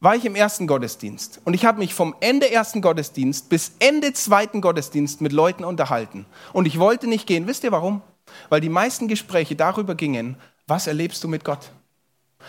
war 0.00 0.14
ich 0.14 0.24
im 0.24 0.36
ersten 0.36 0.66
Gottesdienst 0.66 1.40
und 1.44 1.54
ich 1.54 1.64
habe 1.64 1.78
mich 1.78 1.92
vom 1.92 2.14
Ende 2.20 2.50
ersten 2.50 2.80
Gottesdienst 2.80 3.48
bis 3.48 3.72
Ende 3.80 4.12
zweiten 4.12 4.60
Gottesdienst 4.60 5.20
mit 5.20 5.32
Leuten 5.32 5.64
unterhalten. 5.64 6.26
Und 6.52 6.66
ich 6.66 6.78
wollte 6.78 7.08
nicht 7.08 7.26
gehen. 7.26 7.46
Wisst 7.46 7.64
ihr 7.64 7.72
warum? 7.72 8.02
Weil 8.48 8.60
die 8.60 8.68
meisten 8.68 9.08
Gespräche 9.08 9.56
darüber 9.56 9.94
gingen, 9.94 10.36
was 10.66 10.86
erlebst 10.86 11.24
du 11.24 11.28
mit 11.28 11.44
Gott? 11.44 11.70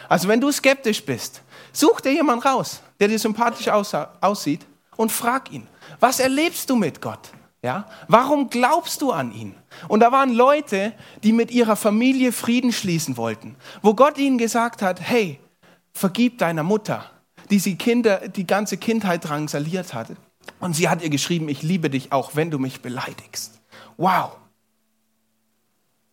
Also 0.08 0.28
wenn 0.28 0.42
du 0.42 0.52
skeptisch 0.52 1.04
bist, 1.04 1.42
such 1.72 2.02
dir 2.02 2.14
jemanden 2.14 2.44
raus, 2.46 2.82
der 3.00 3.08
dir 3.08 3.18
sympathisch 3.18 3.68
aussieht 3.68 4.66
und 4.96 5.12
frag 5.12 5.52
ihn, 5.52 5.68
was 6.00 6.20
erlebst 6.20 6.70
du 6.70 6.76
mit 6.76 7.02
Gott? 7.02 7.32
Ja? 7.64 7.88
Warum 8.08 8.50
glaubst 8.50 9.02
du 9.02 9.12
an 9.12 9.32
ihn? 9.32 9.56
Und 9.88 10.02
da 10.02 10.12
waren 10.12 10.34
Leute, 10.34 10.94
die 11.24 11.34
mit 11.34 11.52
ihrer 11.52 11.76
Familie 11.76 12.32
Frieden 12.32 12.72
schließen 12.72 13.18
wollten, 13.18 13.56
wo 13.82 13.96
Gott 13.96 14.18
ihnen 14.18 14.38
gesagt 14.38 14.82
hat, 14.82 15.02
hey, 15.02 15.40
vergib 15.94 16.38
deiner 16.38 16.64
Mutter, 16.64 17.10
die 17.50 17.60
sie 17.60 17.76
Kinder, 17.76 18.28
die 18.28 18.46
ganze 18.46 18.78
Kindheit 18.78 19.28
drangsaliert 19.28 19.94
hatte. 19.94 20.16
Und 20.60 20.76
sie 20.76 20.90
hat 20.90 21.02
ihr 21.02 21.10
geschrieben, 21.10 21.50
ich 21.50 21.62
liebe 21.62 21.90
dich 21.90 22.12
auch, 22.12 22.36
wenn 22.36 22.52
du 22.52 22.60
mich 22.60 22.82
beleidigst. 22.82 23.60
Wow. 23.98 24.38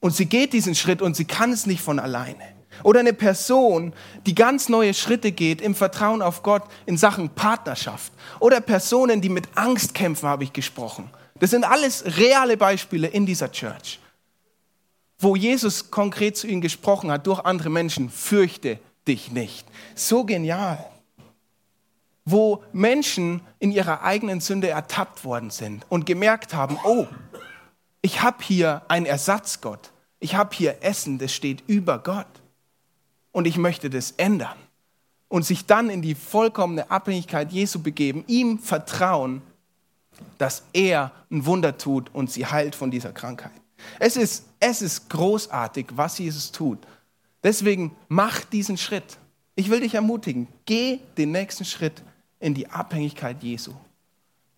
Und 0.00 0.14
sie 0.14 0.26
geht 0.26 0.52
diesen 0.52 0.74
Schritt 0.74 1.02
und 1.02 1.16
sie 1.16 1.24
kann 1.24 1.52
es 1.52 1.66
nicht 1.66 1.80
von 1.80 1.98
alleine. 1.98 2.56
Oder 2.82 3.00
eine 3.00 3.14
Person, 3.14 3.92
die 4.26 4.34
ganz 4.34 4.68
neue 4.68 4.92
Schritte 4.92 5.32
geht 5.32 5.60
im 5.60 5.74
Vertrauen 5.74 6.20
auf 6.20 6.42
Gott 6.42 6.62
in 6.84 6.98
Sachen 6.98 7.30
Partnerschaft. 7.30 8.12
Oder 8.38 8.60
Personen, 8.60 9.20
die 9.20 9.30
mit 9.30 9.48
Angst 9.54 9.94
kämpfen, 9.94 10.28
habe 10.28 10.44
ich 10.44 10.52
gesprochen. 10.52 11.10
Das 11.38 11.50
sind 11.50 11.64
alles 11.64 12.04
reale 12.18 12.56
Beispiele 12.56 13.08
in 13.08 13.26
dieser 13.26 13.50
Church, 13.50 13.98
wo 15.18 15.36
Jesus 15.36 15.90
konkret 15.90 16.36
zu 16.36 16.46
ihnen 16.46 16.60
gesprochen 16.60 17.10
hat 17.10 17.26
durch 17.26 17.40
andere 17.40 17.70
Menschen, 17.70 18.10
fürchte 18.10 18.78
dich 19.06 19.30
nicht. 19.30 19.66
So 19.94 20.24
genial. 20.24 20.84
Wo 22.26 22.62
Menschen 22.72 23.40
in 23.58 23.72
ihrer 23.72 24.02
eigenen 24.02 24.40
Sünde 24.40 24.68
ertappt 24.68 25.24
worden 25.24 25.48
sind 25.48 25.86
und 25.88 26.04
gemerkt 26.04 26.52
haben, 26.52 26.76
oh, 26.84 27.06
ich 28.02 28.20
habe 28.20 28.44
hier 28.44 28.82
einen 28.88 29.06
Ersatzgott. 29.06 29.92
Ich 30.20 30.34
habe 30.34 30.54
hier 30.54 30.82
Essen, 30.82 31.18
das 31.18 31.32
steht 31.32 31.62
über 31.66 31.98
Gott. 31.98 32.26
Und 33.32 33.46
ich 33.46 33.56
möchte 33.56 33.88
das 33.88 34.10
ändern. 34.12 34.58
Und 35.28 35.46
sich 35.46 35.64
dann 35.64 35.88
in 35.88 36.02
die 36.02 36.14
vollkommene 36.14 36.90
Abhängigkeit 36.90 37.50
Jesu 37.50 37.80
begeben, 37.80 38.24
ihm 38.26 38.58
vertrauen 38.58 39.40
dass 40.38 40.64
er 40.72 41.12
ein 41.30 41.46
Wunder 41.46 41.76
tut 41.78 42.14
und 42.14 42.30
sie 42.30 42.46
heilt 42.46 42.74
von 42.74 42.90
dieser 42.90 43.12
Krankheit. 43.12 43.52
Es 43.98 44.16
ist, 44.16 44.46
es 44.60 44.82
ist 44.82 45.08
großartig, 45.10 45.86
was 45.92 46.18
Jesus 46.18 46.52
tut. 46.52 46.78
Deswegen 47.42 47.94
mach 48.08 48.44
diesen 48.44 48.76
Schritt. 48.76 49.18
Ich 49.54 49.70
will 49.70 49.80
dich 49.80 49.94
ermutigen, 49.94 50.48
geh 50.66 51.00
den 51.16 51.32
nächsten 51.32 51.64
Schritt 51.64 52.02
in 52.40 52.54
die 52.54 52.68
Abhängigkeit 52.68 53.42
Jesu. 53.42 53.72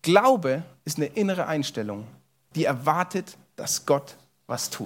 Glaube 0.01 0.63
ist 0.85 0.97
eine 0.97 1.07
innere 1.07 1.47
Einstellung, 1.47 2.07
die 2.55 2.65
erwartet, 2.65 3.37
dass 3.55 3.85
Gott 3.85 4.17
was 4.47 4.69
tut. 4.69 4.77